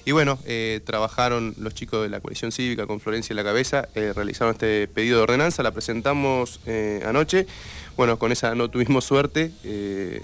Y 0.06 0.12
bueno, 0.12 0.38
eh, 0.44 0.80
trabajaron 0.84 1.52
los 1.58 1.74
chicos 1.74 2.00
de 2.00 2.08
la 2.08 2.20
coalición 2.20 2.52
cívica 2.52 2.86
con 2.86 3.00
Florencia 3.00 3.32
en 3.32 3.38
la 3.38 3.42
cabeza, 3.42 3.88
eh, 3.96 4.12
realizaron 4.14 4.52
este 4.52 4.86
pedido 4.86 5.16
de 5.16 5.24
ordenanza, 5.24 5.64
la 5.64 5.72
presentamos 5.72 6.60
eh, 6.64 7.02
anoche. 7.04 7.48
Bueno, 7.96 8.16
con 8.16 8.30
esa 8.30 8.54
no 8.54 8.70
tuvimos 8.70 9.04
suerte, 9.04 9.50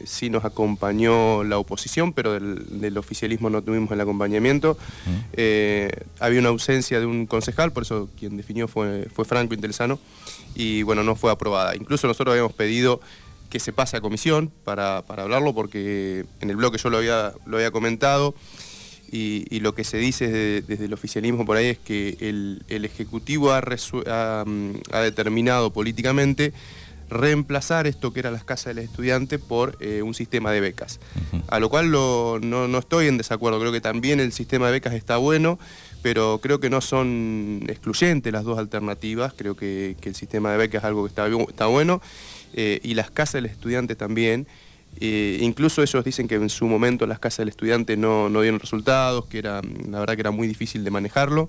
sí 0.04 0.28
nos 0.28 0.44
acompañó 0.44 1.42
la 1.42 1.56
oposición, 1.58 2.12
pero 2.12 2.34
del, 2.34 2.98
oficialismo 2.98 3.48
no 3.48 3.62
tuvimos 3.62 3.90
el 3.92 4.00
acompañamiento. 4.00 4.76
había 6.20 6.38
una 6.38 6.50
ausencia 6.50 7.00
de 7.00 7.06
un 7.06 7.26
concejal, 7.26 7.72
por 7.72 7.84
eso 7.84 8.10
quien 8.18 8.36
definió 8.36 8.68
fue, 8.68 9.08
fue 9.12 9.24
Franco 9.24 9.54
Intelsano, 9.54 9.98
y 10.54 10.82
bueno, 10.82 11.02
no 11.02 11.16
fue 11.16 11.32
aprobada. 11.32 11.74
Incluso 11.74 12.06
nosotros 12.06 12.32
habíamos 12.32 12.52
pedido 12.52 13.00
que 13.48 13.58
se 13.58 13.72
pase 13.72 13.96
a 13.96 14.00
comisión 14.00 14.52
para, 14.64 14.98
hablarlo, 14.98 15.54
porque 15.54 16.26
en 16.40 16.50
el 16.50 16.56
bloque 16.56 16.78
yo 16.78 16.88
lo 16.90 16.98
había, 16.98 17.32
lo 17.46 17.56
había 17.56 17.70
comentado, 17.70 18.34
y, 19.12 19.60
lo 19.60 19.74
que 19.74 19.84
se 19.84 19.98
dice 19.98 20.28
desde, 20.62 20.86
el 20.86 20.92
oficialismo 20.92 21.44
por 21.44 21.58
ahí 21.58 21.66
es 21.66 21.78
que 21.78 22.16
el, 22.20 22.84
Ejecutivo 22.84 23.50
mm, 23.50 24.70
ha, 24.90 25.00
determinado 25.00 25.70
políticamente 25.70 26.54
reemplazar 27.10 27.86
esto 27.86 28.14
que 28.14 28.20
eran 28.20 28.32
las 28.32 28.42
casas 28.42 28.74
del 28.74 28.84
estudiante 28.84 29.38
por 29.38 29.76
eh, 29.80 30.00
un 30.00 30.14
sistema 30.14 30.50
de 30.50 30.60
becas. 30.62 30.98
A 31.48 31.60
lo 31.60 31.68
cual 31.68 31.90
no, 31.90 32.78
estoy 32.78 33.06
en 33.06 33.18
desacuerdo, 33.18 33.60
creo 33.60 33.70
que 33.70 33.82
también 33.82 34.18
el 34.18 34.32
sistema 34.32 34.66
de 34.66 34.72
becas 34.72 34.94
está 34.94 35.18
bueno, 35.18 35.58
pero 36.00 36.40
creo 36.42 36.58
que 36.58 36.70
no 36.70 36.80
son 36.80 37.64
excluyentes 37.68 38.32
las 38.32 38.44
dos 38.44 38.58
alternativas, 38.58 39.34
creo 39.36 39.56
que, 39.56 39.94
el 40.02 40.14
sistema 40.14 40.52
de 40.52 40.56
becas 40.56 40.82
es 40.82 40.86
algo 40.86 41.04
que 41.04 41.08
está, 41.08 41.28
está 41.50 41.66
bueno, 41.66 42.00
eh, 42.54 42.80
y 42.82 42.94
las 42.94 43.10
casas 43.10 43.34
del 43.34 43.46
estudiante 43.46 43.94
también. 43.94 44.46
Incluso 45.00 45.82
ellos 45.82 46.04
dicen 46.04 46.28
que 46.28 46.36
en 46.36 46.48
su 46.48 46.66
momento 46.66 47.06
las 47.06 47.18
casas 47.18 47.38
del 47.38 47.48
estudiante 47.48 47.96
no, 47.96 48.28
dieron 48.40 48.60
resultados, 48.60 49.26
que 49.26 49.38
era, 49.38 49.60
la 49.88 50.00
verdad 50.00 50.14
que 50.14 50.20
era 50.20 50.30
muy 50.30 50.46
difícil 50.46 50.84
de 50.84 50.90
manejarlo. 50.90 51.48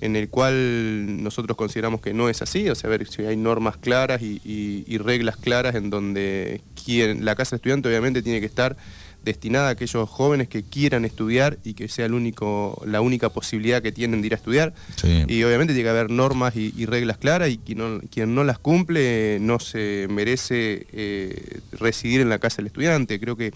en 0.00 0.16
el 0.16 0.28
cual 0.28 1.22
nosotros 1.22 1.56
consideramos 1.56 2.00
que 2.00 2.12
no 2.12 2.28
es 2.28 2.42
así, 2.42 2.68
o 2.68 2.74
sea, 2.74 2.88
a 2.88 2.90
ver 2.90 3.06
si 3.06 3.22
hay 3.22 3.36
normas 3.36 3.76
claras 3.76 4.20
y, 4.20 4.98
reglas 4.98 5.36
claras 5.36 5.76
en 5.76 5.90
donde 5.90 6.60
quien, 6.84 7.24
la 7.24 7.36
casa 7.36 7.54
estudiante 7.54 7.88
obviamente 7.88 8.20
tiene 8.20 8.40
que 8.40 8.46
estar 8.46 8.76
destinada 9.24 9.68
a 9.68 9.70
aquellos 9.72 10.08
jóvenes 10.08 10.48
que 10.48 10.62
quieran 10.62 11.04
estudiar 11.04 11.58
y 11.64 11.74
que 11.74 11.88
sea 11.88 12.06
el 12.06 12.14
único, 12.14 12.82
la 12.86 13.00
única 13.00 13.28
posibilidad 13.28 13.82
que 13.82 13.92
tienen 13.92 14.20
de 14.20 14.26
ir 14.28 14.32
a 14.34 14.36
estudiar. 14.36 14.74
Y 15.28 15.42
obviamente 15.44 15.74
tiene 15.74 15.86
que 15.86 15.90
haber 15.90 16.10
normas 16.10 16.56
y, 16.56 16.86
reglas 16.86 17.16
claras 17.16 17.50
y 17.50 17.58
quien 17.58 17.78
no, 17.78 18.00
quien 18.10 18.34
no, 18.34 18.44
las 18.44 18.58
cumple 18.58 19.38
no 19.40 19.58
se 19.60 20.06
merece 20.10 20.86
eh, 20.92 21.60
residir 21.72 22.20
en 22.20 22.28
la 22.28 22.38
casa 22.38 22.56
del 22.56 22.66
estudiante. 22.66 23.20
Creo 23.20 23.36
que, 23.36 23.52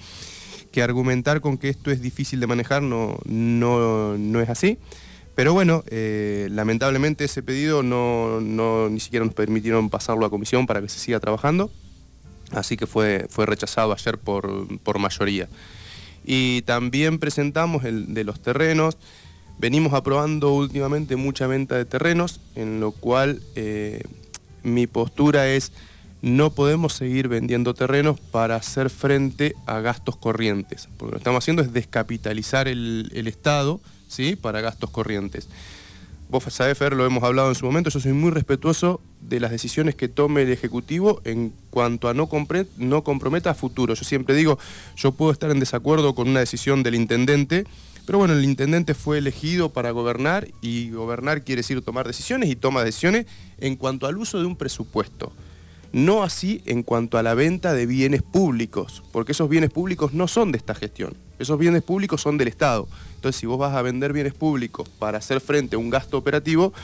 que 0.70 0.82
argumentar 0.82 1.40
con 1.40 1.58
que 1.58 1.68
esto 1.68 1.90
es 1.90 2.00
difícil 2.00 2.40
de 2.40 2.46
manejar 2.46 2.82
no, 2.82 3.18
no, 3.26 4.16
no 4.16 4.40
es 4.40 4.48
así. 4.48 4.78
Pero 5.36 5.52
bueno, 5.52 5.84
eh, 5.88 6.48
lamentablemente 6.50 7.24
ese 7.24 7.42
pedido 7.42 7.82
no, 7.82 8.40
ni 8.40 9.00
siquiera 9.00 9.24
nos 9.24 9.34
permitieron 9.34 9.90
pasarlo 9.90 10.24
a 10.24 10.30
comisión 10.30 10.66
para 10.66 10.80
que 10.80 10.88
se 10.88 10.98
siga 10.98 11.20
trabajando, 11.20 11.70
así 12.52 12.76
que 12.76 12.86
fue, 12.86 13.26
fue 13.28 13.46
rechazado 13.46 13.92
ayer 13.92 14.18
por, 14.18 14.98
mayoría. 14.98 15.48
Y 16.24 16.62
también 16.62 17.18
presentamos 17.18 17.84
el 17.84 18.14
de 18.14 18.24
los 18.24 18.40
terrenos, 18.40 18.96
venimos 19.58 19.92
aprobando 19.92 20.52
últimamente 20.52 21.16
mucha 21.16 21.46
venta 21.46 21.76
de 21.76 21.84
terrenos, 21.84 22.40
en 22.54 22.80
lo 22.80 22.92
cual 22.92 23.42
eh, 23.54 24.02
mi 24.62 24.86
postura 24.86 25.48
es 25.48 25.72
no 26.22 26.50
podemos 26.50 26.94
seguir 26.94 27.28
vendiendo 27.28 27.74
terrenos 27.74 28.18
para 28.18 28.56
hacer 28.56 28.90
frente 28.90 29.54
a 29.66 29.80
gastos 29.80 30.16
corrientes, 30.16 30.88
porque 30.96 31.12
lo 31.12 31.18
que 31.18 31.22
estamos 31.22 31.44
haciendo 31.44 31.62
es 31.62 31.72
descapitalizar 31.72 32.66
el, 32.68 33.10
el 33.14 33.28
Estado, 33.28 33.80
¿sí? 34.08 34.34
para 34.34 34.60
gastos 34.60 34.90
corrientes. 34.90 35.48
Vos 36.28 36.42
sabés, 36.48 36.76
Fer, 36.76 36.92
lo 36.92 37.06
hemos 37.06 37.22
hablado 37.22 37.50
en 37.50 37.54
su 37.54 37.66
momento, 37.66 37.88
yo 37.88 38.00
soy 38.00 38.12
muy 38.12 38.32
respetuoso 38.32 39.00
de 39.20 39.38
las 39.38 39.52
decisiones 39.52 39.94
que 39.94 40.08
tome 40.08 40.42
el 40.42 40.50
Ejecutivo 40.50 41.20
en 41.24 41.52
cuanto 41.70 42.08
a 42.08 42.14
no, 42.14 42.28
no 42.78 43.04
comprometa 43.04 43.50
a 43.50 43.54
futuro. 43.54 43.94
Yo 43.94 44.04
siempre 44.04 44.34
digo, 44.34 44.58
yo 44.96 45.12
puedo 45.12 45.30
estar 45.30 45.52
en 45.52 45.60
desacuerdo 45.60 46.16
con 46.16 46.28
una 46.28 46.40
decisión 46.40 46.82
del 46.82 46.96
intendente, 46.96 47.64
pero 48.06 48.18
bueno, 48.18 48.34
el 48.34 48.44
intendente 48.44 48.94
fue 48.94 49.18
elegido 49.18 49.68
para 49.68 49.92
gobernar 49.92 50.48
y 50.60 50.90
gobernar 50.90 51.44
quiere 51.44 51.60
decir 51.60 51.80
tomar 51.82 52.08
decisiones 52.08 52.50
y 52.50 52.56
toma 52.56 52.82
decisiones 52.82 53.26
en 53.58 53.76
cuanto 53.76 54.08
al 54.08 54.18
uso 54.18 54.40
de 54.40 54.46
un 54.46 54.56
presupuesto. 54.56 55.32
No 55.96 56.22
así 56.22 56.60
en 56.66 56.82
cuanto 56.82 57.16
a 57.16 57.22
la 57.22 57.32
venta 57.32 57.72
de 57.72 57.86
bienes 57.86 58.20
públicos, 58.20 59.02
porque 59.12 59.32
esos 59.32 59.48
bienes 59.48 59.70
públicos 59.70 60.12
no 60.12 60.28
son 60.28 60.52
de 60.52 60.58
esta 60.58 60.74
gestión, 60.74 61.16
esos 61.38 61.58
bienes 61.58 61.82
públicos 61.82 62.20
son 62.20 62.36
del 62.36 62.48
Estado. 62.48 62.86
Entonces, 63.14 63.40
si 63.40 63.46
vos 63.46 63.58
vas 63.58 63.74
a 63.74 63.80
vender 63.80 64.12
bienes 64.12 64.34
públicos 64.34 64.90
para 64.98 65.16
hacer 65.16 65.40
frente 65.40 65.76
a 65.76 65.78
un 65.78 65.88
gasto 65.88 66.18
operativo, 66.18 66.74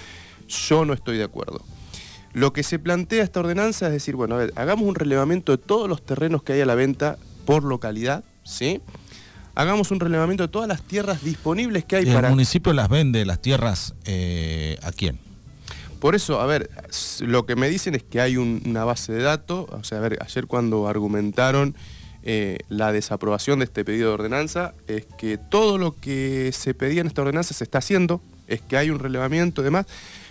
yo 0.48 0.87
no 0.87 0.94
estoy 0.94 1.18
de 1.18 1.25
acuerdo. 1.25 1.61
Lo 2.33 2.55
que 2.55 2.62
se 2.62 2.79
plantea 2.79 3.22
esta 3.22 3.40
ordenanza 3.40 3.88
es 3.88 3.92
decir, 3.92 4.16
bueno, 4.16 4.37
a 4.37 4.38
ver, 4.38 4.55
hagamos 4.57 4.88
un 4.88 4.94
relevamiento 4.94 5.53
de 5.53 5.59
todos 5.59 5.90
los 5.90 6.01
terrenos 6.01 6.42
que 6.42 6.55
hay 6.55 6.62
a 6.62 6.66
la 6.66 6.75
venta 6.75 7.18
por 7.44 7.64
localidad, 7.64 8.25
¿sí? 8.44 8.81
Hagamos 9.55 9.90
un 9.90 10.01
relevamiento 10.01 10.44
de 10.44 10.48
todas 10.48 10.68
las 10.68 10.81
tierras 10.81 11.22
disponibles 11.22 11.85
que 11.85 11.96
hay 11.96 12.07
para... 12.07 12.29
¿El 12.29 12.33
municipio 12.33 12.72
las 12.72 12.88
vende, 12.88 13.27
las 13.27 13.42
tierras, 13.42 13.94
eh, 14.07 14.79
a 14.83 14.90
quién? 14.90 15.18
Por 16.03 16.17
eso, 16.17 16.41
a 16.41 16.47
ver, 16.47 16.69
lo 17.21 17.47
que 17.47 17.55
me 17.55 17.69
dicen 17.69 17.95
es 17.95 18.03
que 18.03 18.21
hay 18.21 18.37
una 18.37 18.85
base 18.85 19.12
de 19.12 19.23
datos, 19.23 19.67
o 19.71 19.85
sea, 19.85 19.99
a 19.99 20.01
ver, 20.01 20.19
ayer 20.21 20.49
cuando 20.49 20.88
argumentaron 20.88 21.77
eh, 22.25 22.59
la 22.69 22.91
desaprobación 22.91 23.61
de 23.61 23.67
este 23.67 23.85
pedido 23.85 24.09
de 24.09 24.15
ordenanza, 24.15 24.75
es 24.88 25.07
que 25.17 25.38
todo 25.38 25.79
lo 25.79 25.95
que 25.95 26.51
se 26.53 26.75
pedía 26.75 27.03
en 27.03 27.07
esta 27.07 27.23
ordenanza 27.23 27.55
se 27.55 27.62
está 27.62 27.79
haciendo, 27.79 28.21
es 28.49 28.61
que 28.61 28.77
hay 28.77 28.91
un 28.91 28.99
relevamiento 28.99 29.61
y 29.61 29.65
demás, 29.65 29.87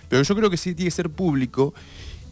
pero 0.10 0.24
yo 0.24 0.36
creo 0.36 0.50
que 0.50 0.58
sí 0.58 0.76
tiene 0.76 0.90
que 0.90 0.96
ser 0.96 1.10
público 1.10 1.74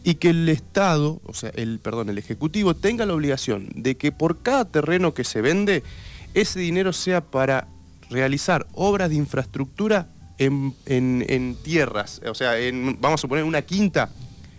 y 0.04 0.16
que 0.16 0.28
el 0.28 0.46
Estado, 0.50 1.22
o 1.24 1.32
sea, 1.32 1.48
el, 1.54 1.78
perdón, 1.78 2.10
el 2.10 2.18
Ejecutivo 2.18 2.76
tenga 2.76 3.06
la 3.06 3.14
obligación 3.14 3.70
de 3.74 3.96
que 3.96 4.12
por 4.12 4.42
cada 4.42 4.66
terreno 4.66 5.14
que 5.14 5.24
se 5.24 5.40
vende, 5.40 5.82
ese 6.34 6.60
dinero 6.60 6.92
sea 6.92 7.22
para 7.22 7.68
realizar 8.10 8.66
obras 8.74 9.08
de 9.08 9.16
infraestructura 9.16 10.08
en, 10.40 11.56
tierras, 11.62 12.20
o 12.26 12.34
sea, 12.34 12.54
vamos 12.98 13.22
a 13.24 13.28
poner 13.28 13.44
una 13.44 13.62
quinta. 13.62 14.10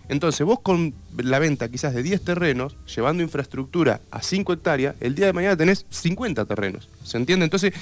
Entonces 0.08 0.46
vos 0.46 0.60
con 0.60 0.94
la 1.16 1.38
venta 1.38 1.68
quizás 1.70 1.94
de 1.94 2.02
10 2.02 2.22
terrenos, 2.22 2.76
llevando 2.94 3.22
infraestructura 3.22 4.00
a 4.10 4.22
5 4.22 4.52
hectáreas, 4.52 4.94
el 5.00 5.14
día 5.14 5.26
de 5.26 5.32
mañana 5.32 5.56
tenés 5.56 5.86
50 5.90 6.44
terrenos. 6.44 6.88
¿Se 7.02 7.16
entiende? 7.16 7.44
Entonces, 7.44 7.72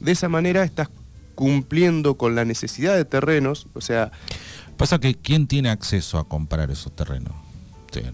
de 0.00 0.12
esa 0.12 0.28
manera 0.28 0.64
estás 0.64 0.88
cumpliendo 1.34 2.16
con 2.16 2.34
la 2.34 2.44
necesidad 2.44 2.96
de 2.96 3.04
terrenos, 3.04 3.68
o 3.74 3.80
sea... 3.80 4.10
Pasa 4.76 4.98
que 4.98 5.14
¿quién 5.14 5.46
tiene 5.46 5.70
acceso 5.70 6.18
a 6.18 6.28
comprar 6.28 6.70
esos 6.70 6.94
terrenos? 6.94 7.32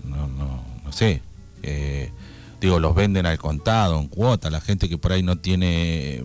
No, 0.04 0.28
no, 0.28 0.64
no 0.84 0.92
sé. 0.92 1.22
Eh, 1.62 2.12
digo, 2.60 2.78
los 2.78 2.94
venden 2.94 3.26
al 3.26 3.38
contado, 3.38 3.98
en 3.98 4.06
cuota, 4.06 4.50
la 4.50 4.60
gente 4.60 4.88
que 4.88 4.98
por 4.98 5.12
ahí 5.12 5.22
no 5.22 5.38
tiene 5.38 6.24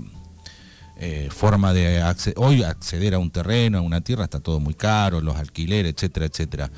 eh, 0.99 1.29
forma 1.31 1.73
de 1.73 2.01
acceder, 2.01 2.35
hoy 2.37 2.63
acceder 2.63 3.13
a 3.13 3.19
un 3.19 3.29
terreno, 3.29 3.77
a 3.77 3.81
una 3.81 4.01
tierra, 4.01 4.23
está 4.23 4.39
todo 4.39 4.59
muy 4.59 4.73
caro, 4.73 5.21
los 5.21 5.35
alquileres, 5.35 5.93
etcétera, 5.93 6.25
etcétera. 6.25 6.71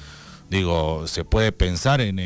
Digo, 0.50 1.08
se 1.08 1.24
puede 1.24 1.54
pensar 1.54 2.02
en, 2.02 2.18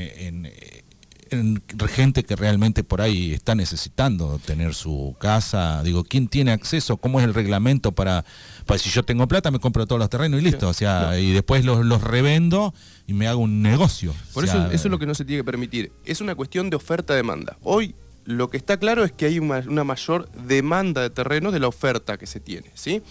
gente 1.90 2.24
que 2.24 2.36
realmente 2.36 2.84
por 2.84 3.02
ahí 3.02 3.34
está 3.34 3.54
necesitando 3.54 4.40
tener 4.40 4.74
su 4.74 5.16
casa. 5.20 5.84
Digo, 5.84 6.04
¿quién 6.04 6.28
tiene 6.28 6.52
acceso? 6.52 6.98
¿Cómo 6.98 7.20
es 7.20 7.26
el 7.26 7.34
reglamento 7.34 7.92
para, 7.92 8.24
para 8.66 8.80
si 8.80 8.90
yo 8.90 9.04
tengo 9.04 9.28
plata 9.28 9.52
me 9.52 9.60
compro 9.60 9.86
todos 9.86 10.00
los 10.00 10.10
terrenos 10.10 10.40
y 10.40 10.44
listo? 10.44 10.70
O 10.70 10.74
sea, 10.74 11.20
y 11.20 11.32
después 11.32 11.66
los, 11.66 12.02
revendo 12.02 12.74
y 13.06 13.14
me 13.14 13.28
hago 13.28 13.42
un 13.42 13.62
negocio. 13.62 14.14
Por 14.34 14.46
eso 14.46 14.66
eso 14.72 14.88
es 14.88 14.92
lo 14.92 14.98
que 14.98 15.06
no 15.06 15.14
se 15.14 15.26
tiene 15.26 15.42
que 15.42 15.46
permitir. 15.46 15.92
Es 16.06 16.22
una 16.22 16.34
cuestión 16.34 16.70
de 16.70 16.78
oferta-demanda. 16.78 17.58
Hoy 17.62 17.96
lo 18.26 18.50
que 18.50 18.58
está 18.58 18.78
claro 18.78 19.04
es 19.04 19.12
que 19.12 19.26
hay 19.26 19.40
una, 19.40 19.84
mayor 19.84 20.30
demanda 20.32 21.02
de 21.02 21.10
terreno 21.10 21.52
de 21.52 21.60
la 21.60 21.68
oferta 21.68 22.18
que 22.18 22.28
se 22.28 22.40
tiene. 22.40 22.72
¿sí? 22.74 23.02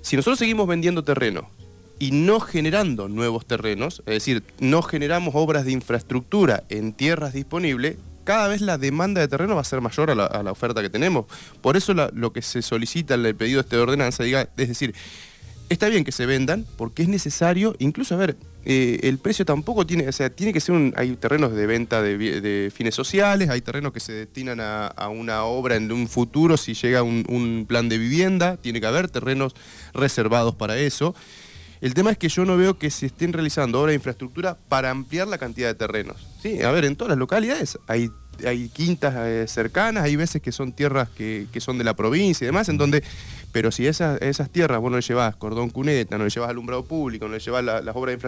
Si 0.00 0.16
nosotros 0.16 0.38
seguimos 0.38 0.66
vendiendo 0.66 1.04
terreno 1.04 1.50
y 1.98 2.10
no 2.10 2.40
generando 2.40 3.08
nuevos 3.08 3.46
terrenos, 3.46 4.02
es 4.06 4.14
decir, 4.14 4.42
no 4.60 4.82
generamos 4.82 5.34
obras 5.34 5.64
de 5.64 5.72
infraestructura 5.72 6.64
en 6.68 6.92
tierras 6.92 7.32
disponibles, 7.32 7.96
cada 8.24 8.48
vez 8.48 8.60
la 8.60 8.78
demanda 8.78 9.20
de 9.20 9.28
terreno 9.28 9.54
va 9.54 9.62
a 9.62 9.64
ser 9.64 9.80
mayor 9.80 10.10
a 10.10 10.14
la, 10.14 10.52
oferta 10.52 10.80
que 10.80 10.90
tenemos. 10.90 11.26
Por 11.60 11.76
eso 11.76 11.92
lo 11.94 12.32
que 12.32 12.42
se 12.42 12.62
solicita 12.62 13.14
en 13.14 13.26
el 13.26 13.34
pedido 13.34 13.62
de 13.62 13.62
esta 13.62 13.80
ordenanza, 13.80 14.22
diga, 14.22 14.48
es 14.56 14.68
decir, 14.68 14.94
está 15.72 15.88
bien 15.88 16.04
que 16.04 16.12
se 16.12 16.26
vendan 16.26 16.66
porque 16.76 17.02
es 17.02 17.08
necesario, 17.08 17.74
incluso 17.78 18.14
a 18.14 18.18
ver, 18.18 18.36
eh, 18.64 19.00
el 19.02 19.18
precio 19.18 19.44
tampoco 19.44 19.84
tiene, 19.86 20.08
o 20.08 20.12
sea, 20.12 20.30
tiene 20.30 20.52
que 20.52 20.60
ser 20.60 20.74
un, 20.74 20.94
hay 20.96 21.16
terrenos 21.16 21.52
de 21.52 21.66
venta 21.66 22.00
de, 22.00 22.72
fines 22.74 22.94
sociales, 22.94 23.48
hay 23.48 23.60
terrenos 23.60 23.92
que 23.92 24.00
se 24.00 24.12
destinan 24.12 24.60
a, 24.60 25.08
una 25.08 25.44
obra 25.44 25.76
en 25.76 25.90
un 25.90 26.08
futuro 26.08 26.56
si 26.56 26.74
llega 26.74 27.02
un, 27.02 27.64
plan 27.68 27.88
de 27.88 27.98
vivienda, 27.98 28.56
tiene 28.56 28.80
que 28.80 28.86
haber 28.86 29.10
terrenos 29.10 29.54
reservados 29.94 30.54
para 30.54 30.78
eso. 30.78 31.14
El 31.80 31.94
tema 31.94 32.12
es 32.12 32.18
que 32.18 32.28
yo 32.28 32.44
no 32.44 32.56
veo 32.56 32.78
que 32.78 32.90
se 32.90 33.06
estén 33.06 33.32
realizando 33.32 33.80
obras 33.80 33.90
de 33.90 33.96
infraestructura 33.96 34.56
para 34.68 34.90
ampliar 34.90 35.26
la 35.26 35.38
cantidad 35.38 35.66
de 35.66 35.74
terrenos. 35.74 36.28
Sí, 36.40 36.62
a 36.62 36.70
ver, 36.70 36.84
en 36.84 36.94
todas 36.94 37.10
las 37.10 37.18
localidades 37.18 37.76
hay, 37.88 38.08
hay 38.46 38.68
quintas 38.68 39.14
eh, 39.16 39.46
cercanas, 39.48 40.04
hay 40.04 40.16
veces 40.16 40.42
que 40.42 40.52
son 40.52 40.72
tierras 40.72 41.08
que, 41.10 41.46
que 41.52 41.60
son 41.60 41.78
de 41.78 41.84
la 41.84 41.94
provincia 41.94 42.44
y 42.44 42.46
demás, 42.46 42.68
en 42.68 42.78
donde 42.78 43.02
pero 43.52 43.70
si 43.70 43.86
esas, 43.86 44.20
esas 44.22 44.50
tierras 44.50 44.80
vos 44.80 44.90
no 44.90 44.96
le 44.96 45.02
llevas 45.02 45.36
cordón 45.36 45.68
cuneta, 45.68 46.16
no 46.16 46.24
le 46.24 46.30
llevas 46.30 46.48
alumbrado 46.48 46.84
público, 46.84 47.28
no 47.28 47.34
le 47.34 47.40
llevas 47.40 47.62
las 47.62 47.94
obras 47.94 48.18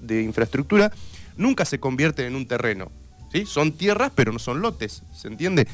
de 0.00 0.22
infraestructura, 0.22 0.92
nunca 1.36 1.64
se 1.64 1.78
convierten 1.78 2.26
en 2.26 2.34
un 2.34 2.46
terreno. 2.46 2.90
¿sí? 3.32 3.46
Son 3.46 3.72
tierras, 3.72 4.10
pero 4.14 4.32
no 4.32 4.40
son 4.40 4.60
lotes, 4.60 5.04
¿se 5.14 5.28
entiende? 5.28 5.68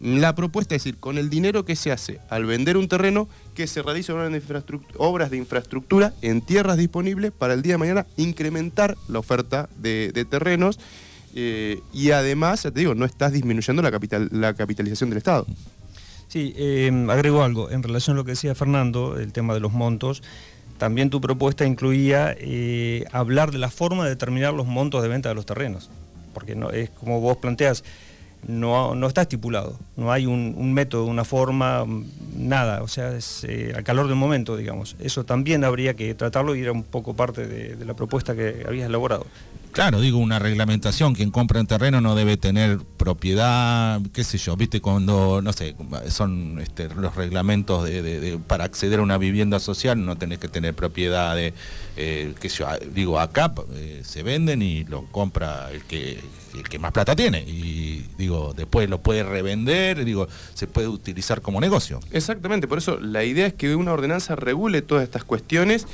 La 0.00 0.34
propuesta 0.34 0.74
es 0.74 0.82
decir, 0.82 0.98
con 0.98 1.18
el 1.18 1.30
dinero 1.30 1.64
que 1.64 1.76
se 1.76 1.92
hace 1.92 2.20
al 2.28 2.46
vender 2.46 2.76
un 2.76 2.88
terreno, 2.88 3.28
que 3.54 3.66
se 3.66 3.82
realicen 3.82 4.16
obras 4.96 5.30
de 5.30 5.36
infraestructura, 5.36 6.12
en 6.20 6.40
tierras 6.40 6.76
disponibles 6.76 7.32
para 7.32 7.54
el 7.54 7.62
día 7.62 7.74
de 7.74 7.78
mañana 7.78 8.06
incrementar 8.16 8.96
la 9.08 9.18
oferta 9.18 9.68
de, 9.76 10.26
terrenos 10.28 10.80
eh, 11.34 11.80
y 11.92 12.12
además, 12.12 12.62
te 12.62 12.70
digo, 12.70 12.94
no 12.94 13.04
estás 13.04 13.32
disminuyendo 13.32 13.82
la, 13.82 13.90
capital, 13.90 14.28
la 14.32 14.54
capitalización 14.54 15.10
del 15.10 15.18
Estado. 15.18 15.46
Sí, 16.28 16.54
eh, 16.56 16.90
agrego 17.10 17.42
algo. 17.42 17.70
En 17.70 17.82
relación 17.82 18.16
a 18.16 18.18
lo 18.18 18.24
que 18.24 18.32
decía 18.32 18.54
Fernando, 18.54 19.18
el 19.18 19.32
tema 19.32 19.54
de 19.54 19.60
los 19.60 19.72
montos, 19.72 20.22
también 20.78 21.10
tu 21.10 21.20
propuesta 21.20 21.64
incluía 21.64 22.34
eh, 22.38 23.04
hablar 23.12 23.52
de 23.52 23.58
la 23.58 23.70
forma 23.70 24.04
de 24.04 24.10
determinar 24.10 24.54
los 24.54 24.66
montos 24.66 25.02
de 25.02 25.08
venta 25.08 25.28
de 25.28 25.34
los 25.34 25.46
terrenos. 25.46 25.90
Porque 26.32 26.56
no, 26.56 26.70
es 26.70 26.90
como 26.90 27.20
vos 27.20 27.36
planteas, 27.36 27.84
no, 28.46 28.94
no 28.94 29.06
está 29.06 29.22
estipulado, 29.22 29.78
no 29.96 30.10
hay 30.10 30.26
un, 30.26 30.72
método, 30.72 31.04
una 31.04 31.24
forma, 31.24 31.86
nada, 32.36 32.82
o 32.82 32.88
sea, 32.88 33.16
es 33.16 33.44
eh, 33.44 33.72
al 33.74 33.84
calor 33.84 34.08
del 34.08 34.16
momento, 34.16 34.56
digamos. 34.56 34.96
Eso 34.98 35.24
también 35.24 35.62
habría 35.64 35.94
que 35.94 36.14
tratarlo 36.14 36.56
y 36.56 36.62
era 36.62 36.72
un 36.72 36.82
poco 36.82 37.14
parte 37.14 37.46
de, 37.46 37.76
de 37.76 37.84
la 37.84 37.94
propuesta 37.94 38.34
que 38.34 38.64
habías 38.66 38.88
elaborado. 38.88 39.26
Claro, 39.74 40.00
digo, 40.00 40.18
una 40.18 40.38
reglamentación, 40.38 41.14
quien 41.16 41.32
compra 41.32 41.58
un 41.58 41.66
terreno 41.66 42.00
no 42.00 42.14
debe 42.14 42.36
tener 42.36 42.78
propiedad, 42.78 44.00
qué 44.12 44.22
sé 44.22 44.38
yo, 44.38 44.56
viste, 44.56 44.80
cuando, 44.80 45.42
no 45.42 45.52
sé, 45.52 45.74
son 46.10 46.60
este, 46.60 46.88
los 46.94 47.16
reglamentos 47.16 47.82
de, 47.82 48.38
para 48.46 48.62
acceder 48.62 49.00
a 49.00 49.02
una 49.02 49.18
vivienda 49.18 49.58
social, 49.58 50.04
no 50.04 50.16
tenés 50.16 50.38
que 50.38 50.46
tener 50.46 50.74
propiedad 50.74 51.34
de, 51.34 51.54
eh, 51.96 52.34
qué 52.40 52.48
sé 52.48 52.58
yo, 52.58 52.68
digo, 52.92 53.18
acá 53.18 53.52
eh, 53.74 54.02
se 54.04 54.22
venden 54.22 54.62
y 54.62 54.84
lo 54.84 55.06
compra 55.06 55.72
el 55.72 55.82
que, 55.82 56.20
el 56.54 56.62
que 56.68 56.78
más 56.78 56.92
plata 56.92 57.16
tiene, 57.16 57.40
y 57.40 58.06
digo, 58.16 58.54
después 58.56 58.88
lo 58.88 59.02
puede 59.02 59.24
revender, 59.24 60.04
digo, 60.04 60.28
se 60.54 60.68
puede 60.68 60.86
utilizar 60.86 61.42
como 61.42 61.60
negocio. 61.60 61.98
Exactamente, 62.12 62.68
por 62.68 62.78
eso 62.78 63.00
la 63.00 63.24
idea 63.24 63.48
es 63.48 63.54
que 63.54 63.74
una 63.74 63.92
ordenanza 63.92 64.36
regule 64.36 64.82
todas 64.82 65.02
estas 65.02 65.24
cuestiones, 65.24 65.88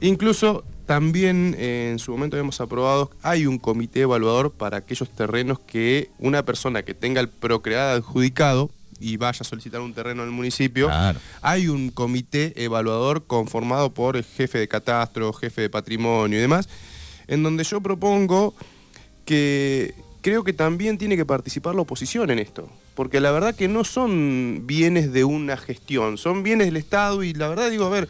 incluso 0.00 0.64
también 0.90 1.54
eh, 1.56 1.90
en 1.92 2.00
su 2.00 2.10
momento 2.10 2.34
habíamos 2.34 2.60
aprobado, 2.60 3.12
hay 3.22 3.46
un 3.46 3.60
comité 3.60 4.00
evaluador 4.00 4.50
para 4.50 4.78
aquellos 4.78 5.08
terrenos 5.08 5.60
que 5.60 6.10
una 6.18 6.44
persona 6.44 6.82
que 6.82 6.94
tenga 6.94 7.20
el 7.20 7.28
procreado 7.28 7.96
adjudicado 7.96 8.70
y 8.98 9.16
vaya 9.16 9.38
a 9.42 9.44
solicitar 9.44 9.82
un 9.82 9.94
terreno 9.94 10.22
en 10.24 10.30
el 10.30 10.34
municipio, 10.34 10.90
hay 11.42 11.68
un 11.68 11.90
comité 11.90 12.64
evaluador 12.64 13.24
conformado 13.24 13.94
por 13.94 14.16
el 14.16 14.24
jefe 14.24 14.58
de 14.58 14.66
catastro, 14.66 15.32
jefe 15.32 15.60
de 15.60 15.70
patrimonio 15.70 16.36
y 16.36 16.40
demás, 16.40 16.68
en 17.28 17.44
donde 17.44 17.62
yo 17.62 17.80
propongo 17.80 18.56
que 19.24 19.94
creo 20.22 20.42
que 20.42 20.52
también 20.52 20.98
tiene 20.98 21.16
que 21.16 21.24
participar 21.24 21.76
la 21.76 21.82
oposición 21.82 22.32
en 22.32 22.40
esto, 22.40 22.68
porque 22.96 23.20
la 23.20 23.30
verdad 23.30 23.54
que 23.54 23.68
no 23.68 23.84
son 23.84 24.62
bienes 24.64 25.12
de 25.12 25.22
una 25.22 25.56
gestión, 25.56 26.18
son 26.18 26.42
bienes 26.42 26.66
del 26.66 26.78
Estado 26.78 27.22
y 27.22 27.32
la 27.32 27.46
verdad 27.46 27.70
digo, 27.70 27.84
a 27.84 27.90
ver, 27.90 28.08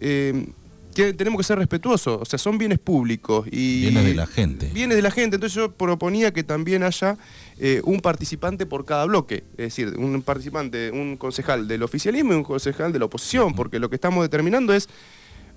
eh, 0.00 0.48
tenemos 0.96 1.38
que 1.38 1.44
ser 1.44 1.58
respetuosos, 1.58 2.18
o 2.20 2.24
sea, 2.24 2.38
son 2.38 2.58
bienes 2.58 2.78
públicos 2.78 3.46
y... 3.50 3.82
Bienes 3.82 4.04
de 4.04 4.14
la 4.14 4.26
gente. 4.26 4.70
Bienes 4.72 4.96
de 4.96 5.02
la 5.02 5.10
gente, 5.10 5.36
entonces 5.36 5.54
yo 5.54 5.70
proponía 5.72 6.32
que 6.32 6.42
también 6.42 6.82
haya 6.82 7.18
eh, 7.58 7.80
un 7.84 8.00
participante 8.00 8.66
por 8.66 8.84
cada 8.84 9.04
bloque, 9.04 9.44
es 9.52 9.66
decir, 9.66 9.94
un 9.98 10.22
participante, 10.22 10.90
un 10.90 11.16
concejal 11.16 11.68
del 11.68 11.82
oficialismo 11.82 12.32
y 12.32 12.36
un 12.36 12.44
concejal 12.44 12.92
de 12.92 12.98
la 12.98 13.04
oposición, 13.04 13.54
porque 13.54 13.78
lo 13.78 13.90
que 13.90 13.96
estamos 13.96 14.24
determinando 14.24 14.72
es 14.72 14.88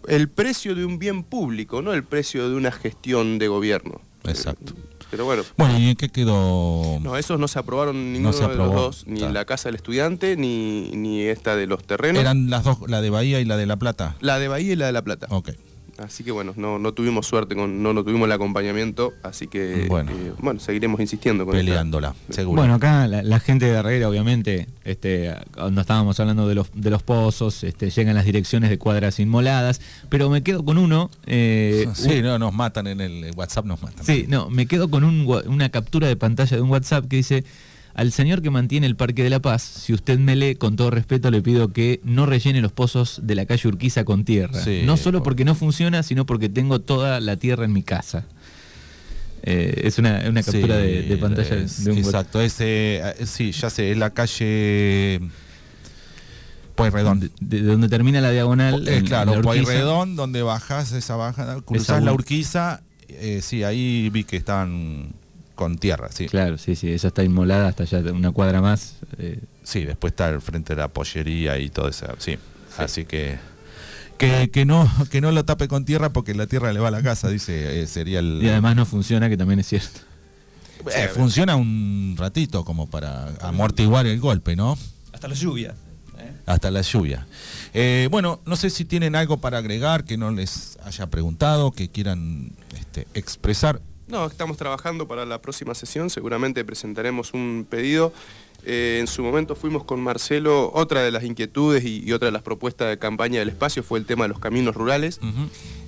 el 0.08 0.30
precio 0.30 0.76
de 0.76 0.86
un 0.86 1.00
bien 1.00 1.24
público, 1.24 1.82
no 1.82 1.94
el 1.94 2.04
precio 2.04 2.50
de 2.50 2.56
una 2.56 2.72
gestión 2.72 3.40
de 3.40 3.48
gobierno. 3.48 4.02
Exacto. 4.26 4.74
Pero 5.12 5.26
bueno. 5.26 5.44
Bueno, 5.58 5.80
¿y 5.80 5.90
en 5.90 5.96
qué 5.96 6.10
quedó? 6.10 7.00
No, 7.02 7.18
esos 7.18 7.40
no 7.40 7.48
se 7.48 7.58
aprobaron 7.60 8.14
ninguno 8.14 8.48
de 8.48 8.56
los 8.56 8.74
dos, 8.74 9.08
ni 9.08 9.22
la 9.22 9.46
Casa 9.46 9.70
del 9.70 9.76
Estudiante, 9.76 10.36
ni, 10.38 10.92
ni 10.92 11.22
esta 11.22 11.56
de 11.56 11.68
los 11.68 11.84
terrenos. 11.84 12.22
¿Eran 12.22 12.50
las 12.50 12.64
dos, 12.64 12.78
la 12.88 13.02
de 13.02 13.10
Bahía 13.10 13.40
y 13.40 13.46
la 13.46 13.58
de 13.58 13.66
La 13.66 13.78
Plata? 13.78 14.16
La 14.20 14.40
de 14.40 14.48
Bahía 14.48 14.74
y 14.74 14.76
la 14.76 14.86
de 14.88 14.92
La 14.92 15.02
Plata. 15.02 15.28
Ok. 15.30 15.52
Así 16.04 16.24
que 16.24 16.32
bueno, 16.32 16.54
no, 16.56 16.80
no 16.80 16.94
tuvimos 16.94 17.28
suerte, 17.28 17.56
con, 17.56 17.84
no, 17.84 17.94
no 17.94 18.04
tuvimos 18.04 18.26
el 18.26 18.32
acompañamiento, 18.32 19.14
así 19.22 19.48
que 19.48 19.86
bueno, 19.90 20.12
eh, 20.12 20.34
bueno 20.40 20.60
seguiremos 20.60 21.00
insistiendo 21.02 21.46
con 21.46 21.54
Peleándola, 21.54 22.16
seguro. 22.30 22.62
Bueno, 22.62 22.76
acá 22.76 23.08
la, 23.08 23.40
gente 23.40 23.66
de 23.66 23.72
Herrera, 23.72 24.08
obviamente, 24.08 24.68
este, 24.86 25.34
cuando 25.54 25.82
estábamos 25.82 26.20
hablando 26.20 26.48
de 26.48 26.56
los, 26.56 26.70
de 26.74 26.90
los 26.90 27.04
pozos, 27.04 27.64
este, 27.64 27.90
llegan 27.90 28.16
las 28.16 28.26
direcciones 28.26 28.70
de 28.70 28.78
cuadras 28.78 29.20
inmoladas, 29.20 29.82
pero 30.10 30.30
me 30.30 30.42
quedo 30.42 30.64
con 30.64 30.78
uno... 30.78 31.10
Eh, 31.26 31.88
sí, 31.94 32.22
no, 32.22 32.40
nos 32.40 32.54
matan 32.54 32.88
en 32.88 33.02
el 33.02 33.32
WhatsApp, 33.36 33.66
nos 33.66 33.82
matan. 33.82 34.06
Sí, 34.06 34.26
no, 34.30 34.50
me 34.50 34.68
quedo 34.68 34.90
con 34.90 35.04
una 35.04 35.70
captura 35.70 36.08
de 36.08 36.16
pantalla 36.16 36.56
de 36.56 36.62
un 36.62 36.70
WhatsApp 36.70 37.08
que 37.08 37.18
dice 37.18 37.44
al 37.94 38.12
señor 38.12 38.42
que 38.42 38.50
mantiene 38.50 38.88
el 38.88 38.96
Parque 38.96 39.24
de 39.24 39.30
la 39.30 39.40
Paz, 39.40 39.62
si 39.62 39.94
usted 39.94 40.20
me 40.20 40.36
lee, 40.36 40.56
con 40.56 40.76
todo 40.76 40.90
respeto, 40.90 41.32
le 41.32 41.42
pido 41.42 41.74
que 41.74 42.00
no 42.04 42.26
rellene 42.26 42.62
los 42.62 42.72
pozos 42.72 43.20
de 43.24 43.36
la 43.36 43.46
calle 43.46 43.68
Urquiza 43.68 44.04
con 44.06 44.26
tierra. 44.26 44.60
no 44.86 44.98
solo 44.98 45.24
porque 45.24 45.46
no 45.46 45.56
funciona, 45.56 46.04
sino 46.04 46.26
porque 46.26 46.50
tengo 46.50 46.80
toda 46.80 47.20
la 47.20 47.36
tierra 47.38 47.66
en 47.66 47.74
mi 47.74 47.84
casa. 47.84 48.26
Eh, 49.44 49.82
es 49.86 49.98
una, 49.98 50.22
captura 50.44 50.78
de, 50.78 51.18
pantalla 51.20 51.56
de 51.56 51.92
un 51.92 51.98
Exacto, 51.98 52.42
ese, 52.42 52.98
eh, 52.98 53.26
sí, 53.26 53.52
ya 53.52 53.70
sé, 53.70 53.92
es 53.92 53.98
la 53.98 54.12
calle... 54.12 55.22
Pueyrredón. 56.76 57.32
De, 57.42 57.62
donde 57.62 57.90
termina 57.90 58.22
la 58.22 58.32
diagonal. 58.32 58.88
Eh, 58.88 59.04
claro, 59.04 59.42
Pueyrredón, 59.42 60.16
donde 60.16 60.42
bajas 60.42 60.92
esa 60.94 61.16
baja, 61.16 61.62
cruzás 61.62 62.04
la 62.04 62.14
Urquiza, 62.14 62.82
sí, 63.42 63.64
ahí 63.64 64.10
vi 64.10 64.24
que 64.24 64.38
están 64.38 65.14
con 65.60 65.78
tierra, 65.78 66.08
sí. 66.10 66.28
Claro, 66.28 66.58
sí, 66.58 66.78
sí, 66.78 66.90
esa 66.90 67.10
está 67.10 67.22
inmolada 67.22 67.68
hasta 67.68 67.84
ya 67.84 68.00
una 68.14 68.32
cuadra 68.32 68.62
más. 68.62 68.94
Eh. 69.18 69.42
Sí, 69.62 69.84
después 69.84 70.14
está 70.14 70.30
el 70.30 70.40
frente 70.40 70.74
de 70.74 70.80
la 70.80 70.88
pollería 70.88 71.58
y 71.58 71.70
todo 71.70 71.90
eso, 71.90 72.08
sí. 72.18 72.38
Así 72.78 73.04
que, 73.04 73.38
que, 74.18 74.64
no, 74.66 74.90
que 75.12 75.20
no 75.20 75.34
lo 75.34 75.44
tape 75.44 75.68
con 75.68 75.84
tierra 75.84 76.14
porque 76.14 76.34
la 76.34 76.48
tierra 76.48 76.72
le 76.72 76.80
va 76.80 76.88
a 76.88 76.92
la 76.92 77.04
casa, 77.04 77.28
dice, 77.28 77.82
eh, 77.82 77.88
sería 77.88 78.20
el... 78.20 78.40
Y 78.42 78.48
además 78.48 78.78
no 78.78 78.86
funciona, 78.86 79.28
que 79.28 79.36
también 79.36 79.60
es 79.60 79.68
cierto. 79.68 80.00
Eh, 80.96 81.10
funciona 81.14 81.58
un 81.58 82.16
ratito 82.18 82.64
como 82.64 82.90
para 82.90 83.28
amortiguar 83.42 84.08
el 84.08 84.18
golpe, 84.22 84.56
¿no? 84.56 84.78
Hasta 85.12 85.28
la 85.28 85.36
lluvia. 85.36 85.76
Hasta 86.46 86.72
la 86.72 86.80
lluvia. 86.80 87.28
bueno, 88.10 88.40
no 88.46 88.56
sé 88.56 88.70
si 88.70 88.86
tienen 88.86 89.14
algo 89.14 89.40
para 89.40 89.58
agregar 89.58 90.06
que 90.06 90.16
no 90.16 90.32
les 90.32 90.78
haya 90.86 91.08
preguntado, 91.08 91.72
que 91.74 91.90
quieran 91.90 92.54
este, 92.78 93.08
expresar. 93.14 93.82
No, 94.10 94.26
estamos 94.26 94.58
trabajando 94.58 95.08
para 95.08 95.24
la 95.24 95.40
próxima 95.40 95.76
sesión, 95.76 96.10
seguramente 96.10 96.66
presentaremos 96.66 97.36
un 97.36 97.68
pedido. 97.70 98.12
Eh, 98.66 98.98
en 99.00 99.06
su 99.06 99.22
momento 99.22 99.56
fuimos 99.56 99.84
con 99.84 100.02
Marcelo, 100.02 100.72
otra 100.74 101.04
de 101.04 101.12
las 101.12 101.24
inquietudes 101.24 101.86
y, 101.86 102.12
otra 102.12 102.26
de 102.26 102.32
las 102.32 102.42
propuestas 102.42 102.90
de 102.90 102.98
campaña 102.98 103.38
del 103.38 103.50
espacio 103.50 103.84
fue 103.84 104.00
el 104.00 104.08
tema 104.08 104.24
de 104.24 104.30
los 104.30 104.40
caminos 104.40 104.76
rurales. 104.76 105.20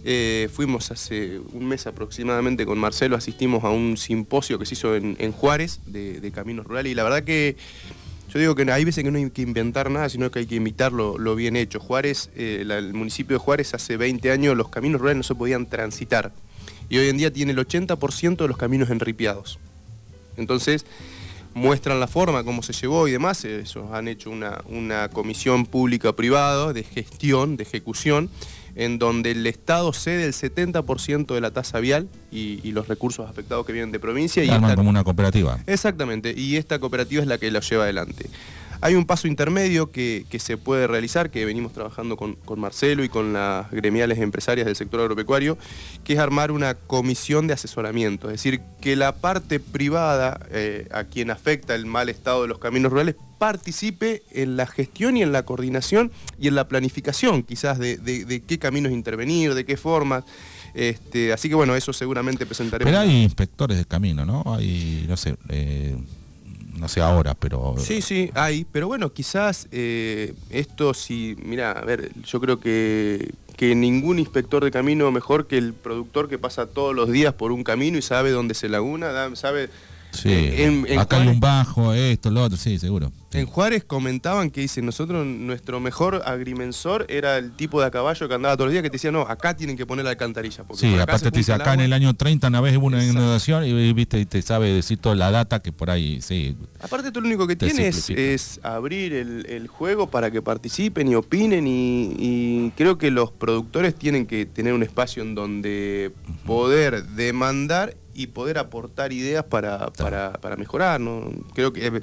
Eh, 0.05 0.49
fuimos 0.53 0.91
hace 0.91 1.39
un 1.51 1.65
mes 1.65 1.87
aproximadamente 1.87 2.63
con 2.63 2.77
Marcelo, 2.77 3.15
asistimos 3.15 3.63
a 3.63 3.71
un 3.71 3.97
simposio 3.97 4.59
que 4.59 4.67
se 4.67 4.75
hizo 4.75 4.95
en, 4.95 5.31
Juárez 5.31 5.79
de, 5.87 6.31
caminos 6.31 6.67
rurales 6.67 6.91
y 6.91 6.95
la 6.95 7.03
verdad 7.03 7.23
que 7.23 7.57
yo 8.31 8.39
digo 8.39 8.53
que 8.53 8.71
hay 8.71 8.85
veces 8.85 9.03
que 9.03 9.09
no 9.09 9.17
hay 9.17 9.31
que 9.31 9.41
inventar 9.41 9.89
nada, 9.89 10.07
sino 10.09 10.29
que 10.29 10.39
hay 10.39 10.45
que 10.45 10.55
imitar 10.55 10.93
lo, 10.93 11.35
bien 11.35 11.55
hecho. 11.55 11.79
Juárez, 11.79 12.29
eh, 12.35 12.59
el 12.61 12.93
municipio 12.93 13.35
de 13.35 13.39
Juárez 13.39 13.73
hace 13.73 13.97
20 13.97 14.31
años 14.31 14.55
los 14.55 14.69
caminos 14.69 15.01
rurales 15.01 15.17
no 15.17 15.23
se 15.23 15.33
podían 15.33 15.65
transitar 15.65 16.31
y 16.91 16.97
hoy 16.97 17.07
en 17.07 17.17
día 17.17 17.31
tiene 17.31 17.53
el 17.53 17.57
80% 17.57 18.35
de 18.35 18.47
los 18.49 18.57
caminos 18.57 18.89
enripiados. 18.89 19.59
Entonces, 20.35 20.85
muestran 21.53 22.01
la 22.01 22.07
forma, 22.07 22.43
cómo 22.43 22.61
se 22.63 22.73
llevó 22.73 23.07
y 23.07 23.11
demás. 23.11 23.45
Ellos 23.45 23.85
han 23.93 24.09
hecho 24.09 24.29
una, 24.29 25.07
comisión 25.07 25.65
pública-privada 25.65 26.73
de 26.73 26.83
gestión, 26.83 27.55
de 27.55 27.63
ejecución, 27.63 28.29
en 28.75 28.99
donde 28.99 29.31
el 29.31 29.47
Estado 29.47 29.93
cede 29.93 30.25
el 30.25 30.33
70% 30.33 31.33
de 31.33 31.39
la 31.39 31.51
tasa 31.51 31.79
vial 31.79 32.09
y, 32.29 32.69
los 32.73 32.89
recursos 32.89 33.29
afectados 33.29 33.65
que 33.65 33.71
vienen 33.71 33.93
de 33.93 33.99
provincia. 33.99 34.43
Y 34.43 34.49
Arman 34.49 34.75
como 34.75 34.89
una 34.89 35.05
cooperativa. 35.05 35.59
Exactamente, 35.67 36.33
y 36.37 36.57
esta 36.57 36.77
cooperativa 36.79 37.21
es 37.21 37.27
la 37.27 37.37
que 37.37 37.51
la 37.51 37.61
lleva 37.61 37.83
adelante. 37.85 38.25
Hay 38.83 38.95
un 38.95 39.05
paso 39.05 39.27
intermedio 39.27 39.91
que, 39.91 40.25
se 40.39 40.57
puede 40.57 40.87
realizar, 40.87 41.29
que 41.29 41.45
venimos 41.45 41.71
trabajando 41.71 42.17
con, 42.17 42.37
Marcelo 42.57 43.03
y 43.03 43.09
con 43.09 43.33
las 43.33 43.69
gremiales 43.69 44.17
empresarias 44.17 44.65
del 44.65 44.75
sector 44.75 44.99
agropecuario, 45.01 45.57
que 46.03 46.13
es 46.13 46.19
armar 46.19 46.51
una 46.51 46.73
comisión 46.73 47.45
de 47.45 47.53
asesoramiento, 47.53 48.27
es 48.27 48.33
decir, 48.33 48.61
que 48.81 48.95
la 48.95 49.15
parte 49.15 49.59
privada, 49.59 50.39
eh, 50.49 50.87
a 50.91 51.03
quien 51.03 51.29
afecta 51.29 51.75
el 51.75 51.85
mal 51.85 52.09
estado 52.09 52.41
de 52.41 52.47
los 52.47 52.57
caminos 52.57 52.91
rurales, 52.91 53.15
participe 53.37 54.23
en 54.31 54.57
la 54.57 54.65
gestión 54.65 55.15
y 55.15 55.21
en 55.21 55.31
la 55.31 55.45
coordinación 55.45 56.11
y 56.39 56.47
en 56.47 56.55
la 56.55 56.67
planificación 56.67 57.43
quizás 57.43 57.79
de, 57.79 58.43
qué 58.47 58.59
caminos 58.59 58.91
intervenir, 58.91 59.53
de 59.53 59.65
qué 59.65 59.77
formas. 59.77 60.23
Este, 60.73 61.33
así 61.33 61.49
que 61.49 61.55
bueno, 61.55 61.75
eso 61.75 61.91
seguramente 61.93 62.45
presentaremos. 62.45 62.91
Pero 62.91 63.01
hay 63.01 63.23
inspectores 63.23 63.77
de 63.77 63.85
camino, 63.85 64.25
¿no? 64.25 64.43
Hay, 64.45 65.05
no 65.07 65.17
sé, 65.17 65.35
eh, 65.49 65.97
no 66.81 66.89
sé 66.89 66.99
ahora, 66.99 67.35
pero... 67.35 67.75
Sí, 67.77 68.01
sí, 68.01 68.31
hay, 68.33 68.65
pero 68.65 68.87
bueno, 68.87 69.13
quizás 69.13 69.67
eh, 69.71 70.33
esto 70.49 70.93
sí, 70.93 71.37
mira, 71.43 71.71
a 71.71 71.85
ver, 71.85 72.11
yo 72.25 72.41
creo 72.41 72.59
que, 72.59 73.33
que 73.55 73.75
ningún 73.75 74.17
inspector 74.19 74.63
de 74.63 74.71
camino 74.71 75.09
mejor 75.11 75.47
que 75.47 75.57
el 75.57 75.73
productor 75.73 76.27
que 76.27 76.39
pasa 76.39 76.65
todos 76.65 76.95
los 76.95 77.11
días 77.11 77.33
por 77.35 77.51
un 77.51 77.63
camino 77.63 77.99
y 77.99 78.01
sabe 78.01 78.31
dónde 78.31 78.55
se 78.55 78.67
laguna, 78.67 79.33
sabe 79.35 79.69
Sí, 80.11 80.29
en, 80.33 80.99
acá 80.99 81.21
hay 81.21 81.27
un 81.27 81.39
bajo, 81.39 81.93
esto, 81.93 82.31
lo 82.31 82.43
otro, 82.43 82.57
sí, 82.57 82.77
seguro. 82.77 83.11
En 83.33 83.45
Juárez 83.45 83.85
comentaban 83.85 84.51
que 84.51 84.61
dicen, 84.61 84.85
nosotros, 84.85 85.25
nuestro 85.25 85.79
mejor 85.79 86.21
agrimensor 86.25 87.05
era 87.07 87.37
el 87.37 87.53
tipo 87.53 87.79
de 87.79 87.87
a 87.87 87.91
caballo 87.91 88.27
que 88.27 88.33
andaba 88.33 88.55
todos 88.57 88.67
los 88.67 88.73
días 88.73 88.83
que 88.83 88.89
te 88.89 88.95
decía, 88.95 89.11
no, 89.11 89.21
acá 89.21 89.55
tienen 89.55 89.77
que 89.77 89.85
poner 89.85 90.03
la 90.03 90.11
alcantarilla. 90.11 90.65
sí, 90.73 90.97
aparte 90.97 91.31
te 91.31 91.37
dice, 91.37 91.53
acá 91.53 91.73
en 91.73 91.79
el 91.79 91.93
año 91.93 92.13
30 92.13 92.49
una 92.49 92.59
vez 92.59 92.75
hubo 92.75 92.87
una 92.87 93.03
inundación 93.03 93.63
y 93.63 93.93
viste 93.93 94.19
y 94.19 94.25
te 94.25 94.41
sabe 94.41 94.73
decir 94.73 94.97
toda 94.97 95.15
la 95.15 95.31
data 95.31 95.61
que 95.61 95.71
por 95.71 95.89
ahí, 95.89 96.21
sí. 96.21 96.57
Aparte 96.81 97.11
tú 97.11 97.21
lo 97.21 97.27
único 97.27 97.47
que 97.47 97.55
tienes 97.55 98.09
es, 98.09 98.59
abrir 98.63 99.13
el, 99.13 99.67
juego 99.67 100.09
para 100.09 100.31
que 100.31 100.41
participen 100.41 101.07
y 101.07 101.15
opinen 101.15 101.65
y, 101.67 102.71
creo 102.75 102.97
que 102.97 103.11
los 103.11 103.31
productores 103.31 103.95
tienen 103.95 104.25
que 104.25 104.45
tener 104.45 104.73
un 104.73 104.83
espacio 104.83 105.23
en 105.23 105.35
donde 105.35 106.11
poder 106.45 107.05
demandar 107.05 107.95
y 108.13 108.27
poder 108.27 108.57
aportar 108.57 109.13
ideas 109.13 109.45
para, 109.45 109.87
para, 109.93 110.55
mejorar. 110.57 110.99
¿no? 110.99 111.31
Creo 111.53 111.71
que 111.71 111.87
eh, 111.87 112.01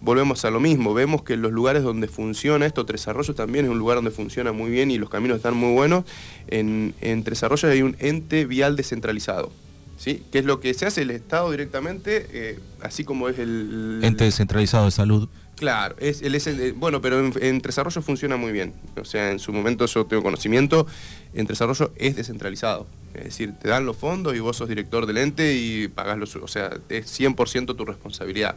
volvemos 0.00 0.44
a 0.44 0.50
lo 0.50 0.60
mismo, 0.60 0.94
vemos 0.94 1.22
que 1.22 1.34
en 1.34 1.42
los 1.42 1.52
lugares 1.52 1.82
donde 1.82 2.08
funciona 2.08 2.66
esto, 2.66 2.86
Tres 2.86 3.06
Arroyos 3.08 3.36
también 3.36 3.64
es 3.64 3.70
un 3.70 3.78
lugar 3.78 3.96
donde 3.96 4.10
funciona 4.10 4.52
muy 4.52 4.70
bien 4.70 4.90
y 4.90 4.98
los 4.98 5.10
caminos 5.10 5.36
están 5.36 5.54
muy 5.54 5.72
buenos, 5.72 6.04
en, 6.48 6.94
en 7.00 7.22
Tres 7.24 7.42
Arroyos 7.42 7.70
hay 7.70 7.82
un 7.82 7.96
ente 7.98 8.46
vial 8.46 8.76
descentralizado. 8.76 9.52
¿sí? 10.00 10.22
Que 10.32 10.38
es 10.38 10.44
lo 10.44 10.60
que 10.60 10.72
se 10.74 10.86
hace 10.86 11.02
el 11.02 11.10
Estado 11.10 11.50
directamente, 11.50 12.26
eh, 12.32 12.58
así 12.80 13.04
como 13.04 13.28
es 13.28 13.38
el... 13.38 14.00
Ente 14.02 14.24
descentralizado 14.24 14.86
de 14.86 14.90
salud. 14.90 15.28
Claro, 15.56 15.94
es 15.98 16.22
el, 16.22 16.34
eh, 16.34 16.72
bueno, 16.74 17.02
pero 17.02 17.20
en, 17.38 17.58
desarrollo 17.58 18.00
funciona 18.00 18.38
muy 18.38 18.50
bien. 18.50 18.72
O 18.96 19.04
sea, 19.04 19.30
en 19.30 19.38
su 19.38 19.52
momento 19.52 19.84
yo 19.84 20.06
tengo 20.06 20.22
conocimiento, 20.22 20.86
en 21.34 21.46
desarrollo 21.46 21.92
es 21.96 22.16
descentralizado. 22.16 22.86
Es 23.12 23.24
decir, 23.24 23.52
te 23.60 23.68
dan 23.68 23.84
los 23.84 23.98
fondos 23.98 24.34
y 24.34 24.40
vos 24.40 24.56
sos 24.56 24.70
director 24.70 25.04
del 25.04 25.18
ente 25.18 25.54
y 25.54 25.88
pagás 25.88 26.16
los... 26.16 26.34
O 26.36 26.48
sea, 26.48 26.70
es 26.88 27.20
100% 27.20 27.76
tu 27.76 27.84
responsabilidad. 27.84 28.56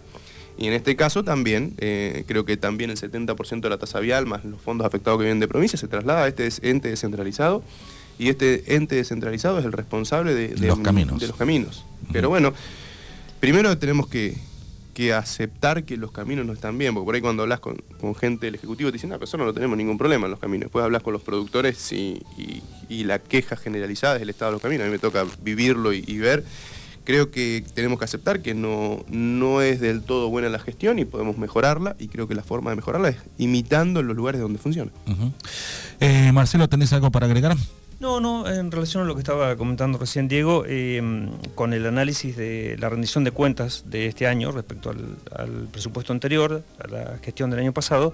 Y 0.58 0.68
en 0.68 0.74
este 0.74 0.96
caso 0.96 1.24
también, 1.24 1.74
eh, 1.80 2.26
creo 2.28 2.46
que 2.46 2.58
también 2.58 2.90
el 2.90 2.98
70% 2.98 3.62
de 3.62 3.70
la 3.70 3.78
tasa 3.78 4.00
vial 4.00 4.26
más 4.26 4.46
los 4.46 4.62
fondos 4.62 4.86
afectados 4.86 5.18
que 5.18 5.26
vienen 5.26 5.40
de 5.40 5.48
provincia 5.48 5.80
se 5.80 5.88
traslada 5.88 6.24
a 6.24 6.28
este 6.28 6.50
ente 6.62 6.90
descentralizado 6.90 7.64
y 8.20 8.30
este 8.30 8.76
ente 8.76 8.96
descentralizado 8.96 9.60
es 9.60 9.66
el 9.66 9.72
responsable 9.72 10.34
de, 10.34 10.68
los 10.68 10.80
caminos. 10.80 11.20
De 11.20 11.28
los 11.28 11.36
caminos. 11.36 11.86
Pero 12.12 12.30
bueno, 12.30 12.54
primero 13.40 13.78
tenemos 13.78 14.08
que, 14.08 14.38
aceptar 15.14 15.84
que 15.84 15.98
los 15.98 16.12
caminos 16.12 16.46
no 16.46 16.54
están 16.54 16.78
bien, 16.78 16.94
porque 16.94 17.06
por 17.06 17.16
ahí 17.16 17.22
cuando 17.22 17.44
hablas 17.44 17.60
con, 17.60 17.82
gente 18.16 18.46
del 18.46 18.56
Ejecutivo 18.56 18.92
te 18.92 18.94
dicen, 18.94 19.10
no, 19.10 19.18
nosotros 19.18 19.48
no 19.48 19.54
tenemos 19.54 19.76
ningún 19.76 19.98
problema 19.98 20.28
en 20.28 20.32
los 20.32 20.40
caminos. 20.40 20.66
Después 20.66 20.86
hablas 20.86 21.02
con 21.02 21.14
los 21.14 21.24
productores 21.24 21.92
y, 21.92 22.22
la 22.90 23.20
queja 23.20 23.56
generalizada 23.56 24.18
es 24.18 24.22
el 24.22 24.30
estado 24.30 24.52
de 24.52 24.56
los 24.56 24.62
caminos. 24.62 24.84
A 24.84 24.86
mí 24.86 24.92
me 24.92 25.00
toca 25.00 25.26
vivirlo 25.42 25.92
y, 25.92 26.18
ver. 26.20 26.44
Creo 27.04 27.32
que 27.32 27.64
tenemos 27.74 28.00
que 28.00 28.06
aceptar 28.06 28.42
que 28.42 28.54
no, 28.54 29.04
no 29.10 29.62
es 29.62 29.80
del 29.82 30.02
todo 30.04 30.30
buena 30.30 30.50
la 30.50 30.60
gestión 30.60 31.00
y 31.00 31.06
podemos 31.06 31.38
mejorarla 31.38 31.96
y 32.00 32.08
creo 32.08 32.28
que 32.28 32.36
la 32.36 32.44
forma 32.44 32.70
de 32.70 32.78
mejorarla 32.78 33.10
es 33.10 33.18
imitando 33.38 34.02
los 34.02 34.16
lugares 34.16 34.40
donde 34.40 34.60
funciona. 34.60 34.92
Eh, 36.00 36.32
Marcelo, 36.32 36.70
¿tenés 36.70 36.94
algo 36.94 37.12
para 37.12 37.26
agregar? 37.26 37.58
No, 38.04 38.20
no, 38.20 38.50
en 38.50 38.70
relación 38.70 39.04
a 39.04 39.06
lo 39.06 39.16
que 39.16 39.22
estaba 39.22 39.56
comentando 39.56 39.98
recién 39.98 40.28
Diego, 40.28 40.66
em, 40.66 41.30
con 41.56 41.72
el 41.72 41.86
análisis 41.86 42.36
de 42.36 42.76
la 42.78 42.90
rendición 42.90 43.24
de 43.24 43.32
cuentas 43.32 43.86
de 43.88 44.08
este 44.08 44.28
año 44.28 44.52
respecto 44.52 44.90
al, 44.90 45.70
presupuesto 45.72 46.12
anterior, 46.12 46.64
a 46.80 46.88
la 46.90 47.18
gestión 47.24 47.50
del 47.50 47.62
año 47.62 47.72
pasado, 47.72 48.14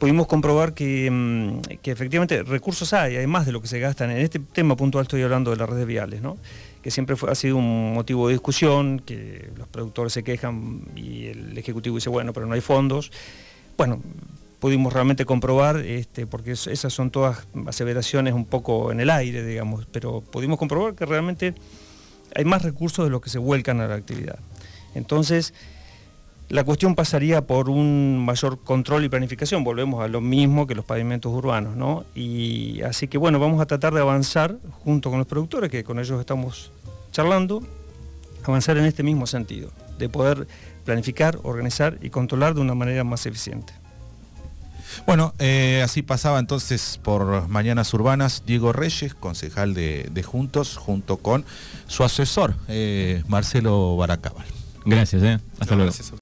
pudimos 0.00 0.26
comprobar 0.26 0.74
que, 0.74 1.06
em, 1.06 1.62
que, 1.62 1.92
efectivamente 1.92 2.42
recursos 2.42 2.92
hay, 2.92 3.14
además 3.14 3.46
de 3.46 3.52
lo 3.52 3.62
que 3.62 3.68
se 3.68 3.78
gastan. 3.78 4.10
En 4.10 4.18
este 4.18 4.40
tema 4.40 4.74
puntual 4.74 5.02
estoy 5.02 5.22
hablando 5.22 5.52
de 5.52 5.58
las 5.58 5.68
redes 5.68 5.86
viales, 5.86 6.20
¿no? 6.20 6.36
Que 6.84 6.90
siempre 6.90 7.16
ha 7.26 7.34
sido 7.34 7.56
un 7.56 7.94
motivo 7.94 8.28
de 8.28 8.34
discusión, 8.34 9.00
que 9.00 9.48
los 9.56 9.66
productores 9.68 10.12
se 10.12 10.22
quejan 10.22 10.82
y 10.94 11.28
el 11.28 11.56
Ejecutivo 11.56 11.96
dice, 11.96 12.10
bueno, 12.10 12.34
pero 12.34 12.44
no 12.44 12.52
hay 12.52 12.60
fondos. 12.60 13.10
Bueno, 13.78 14.02
pudimos 14.60 14.92
realmente 14.92 15.24
comprobar, 15.24 15.78
este, 15.78 16.26
porque 16.26 16.52
esas 16.52 16.92
son 16.92 17.10
todas 17.10 17.46
aseveraciones 17.66 18.34
un 18.34 18.44
poco 18.44 18.92
en 18.92 19.00
el 19.00 19.08
aire, 19.08 19.42
digamos, 19.46 19.86
pero 19.92 20.20
pudimos 20.20 20.58
comprobar 20.58 20.94
que 20.94 21.06
realmente 21.06 21.54
hay 22.34 22.44
más 22.44 22.60
recursos 22.60 23.06
de 23.06 23.10
los 23.10 23.22
que 23.22 23.30
se 23.30 23.38
vuelcan 23.38 23.80
a 23.80 23.88
la 23.88 23.94
actividad. 23.94 24.38
Entonces, 24.94 25.54
la 26.50 26.64
cuestión 26.64 26.94
pasaría 26.94 27.46
por 27.46 27.70
un 27.70 28.22
mayor 28.26 28.62
control 28.62 29.04
y 29.04 29.08
planificación, 29.08 29.64
volvemos 29.64 30.04
a 30.04 30.08
lo 30.08 30.20
mismo 30.20 30.66
que 30.66 30.74
los 30.74 30.84
pavimentos 30.84 31.32
urbanos, 31.32 31.76
¿no? 31.76 32.04
Y 32.14 32.82
así 32.82 33.08
que 33.08 33.16
bueno, 33.16 33.38
vamos 33.38 33.62
a 33.62 33.64
tratar 33.64 33.94
de 33.94 34.02
avanzar 34.02 34.58
junto 34.84 35.08
con 35.08 35.18
los 35.18 35.26
productores, 35.26 35.70
que 35.70 35.82
con 35.82 35.98
ellos 35.98 36.20
estamos 36.20 36.73
charlando, 37.14 37.62
avanzar 38.44 38.76
en 38.76 38.84
este 38.84 39.04
mismo 39.04 39.26
sentido, 39.26 39.70
de 39.98 40.08
poder 40.08 40.48
planificar, 40.84 41.38
organizar 41.44 41.96
y 42.02 42.10
controlar 42.10 42.54
de 42.54 42.60
una 42.60 42.74
manera 42.74 43.04
más 43.04 43.24
eficiente. 43.24 43.72
Bueno, 45.06 45.32
eh, 45.38 45.80
así 45.84 46.02
pasaba 46.02 46.38
entonces 46.40 47.00
por 47.02 47.48
Mañanas 47.48 47.94
Urbanas 47.94 48.42
Diego 48.46 48.72
Reyes, 48.72 49.14
concejal 49.14 49.74
de, 49.74 50.24
Juntos, 50.24 50.76
junto 50.76 51.18
con 51.18 51.44
su 51.86 52.02
asesor, 52.02 52.56
eh, 52.68 53.22
Marcelo 53.28 53.96
Baracabal. 53.96 54.46
Gracias, 54.84 55.22
eh. 55.22 55.38
hasta 55.60 55.76
luego. 55.76 55.92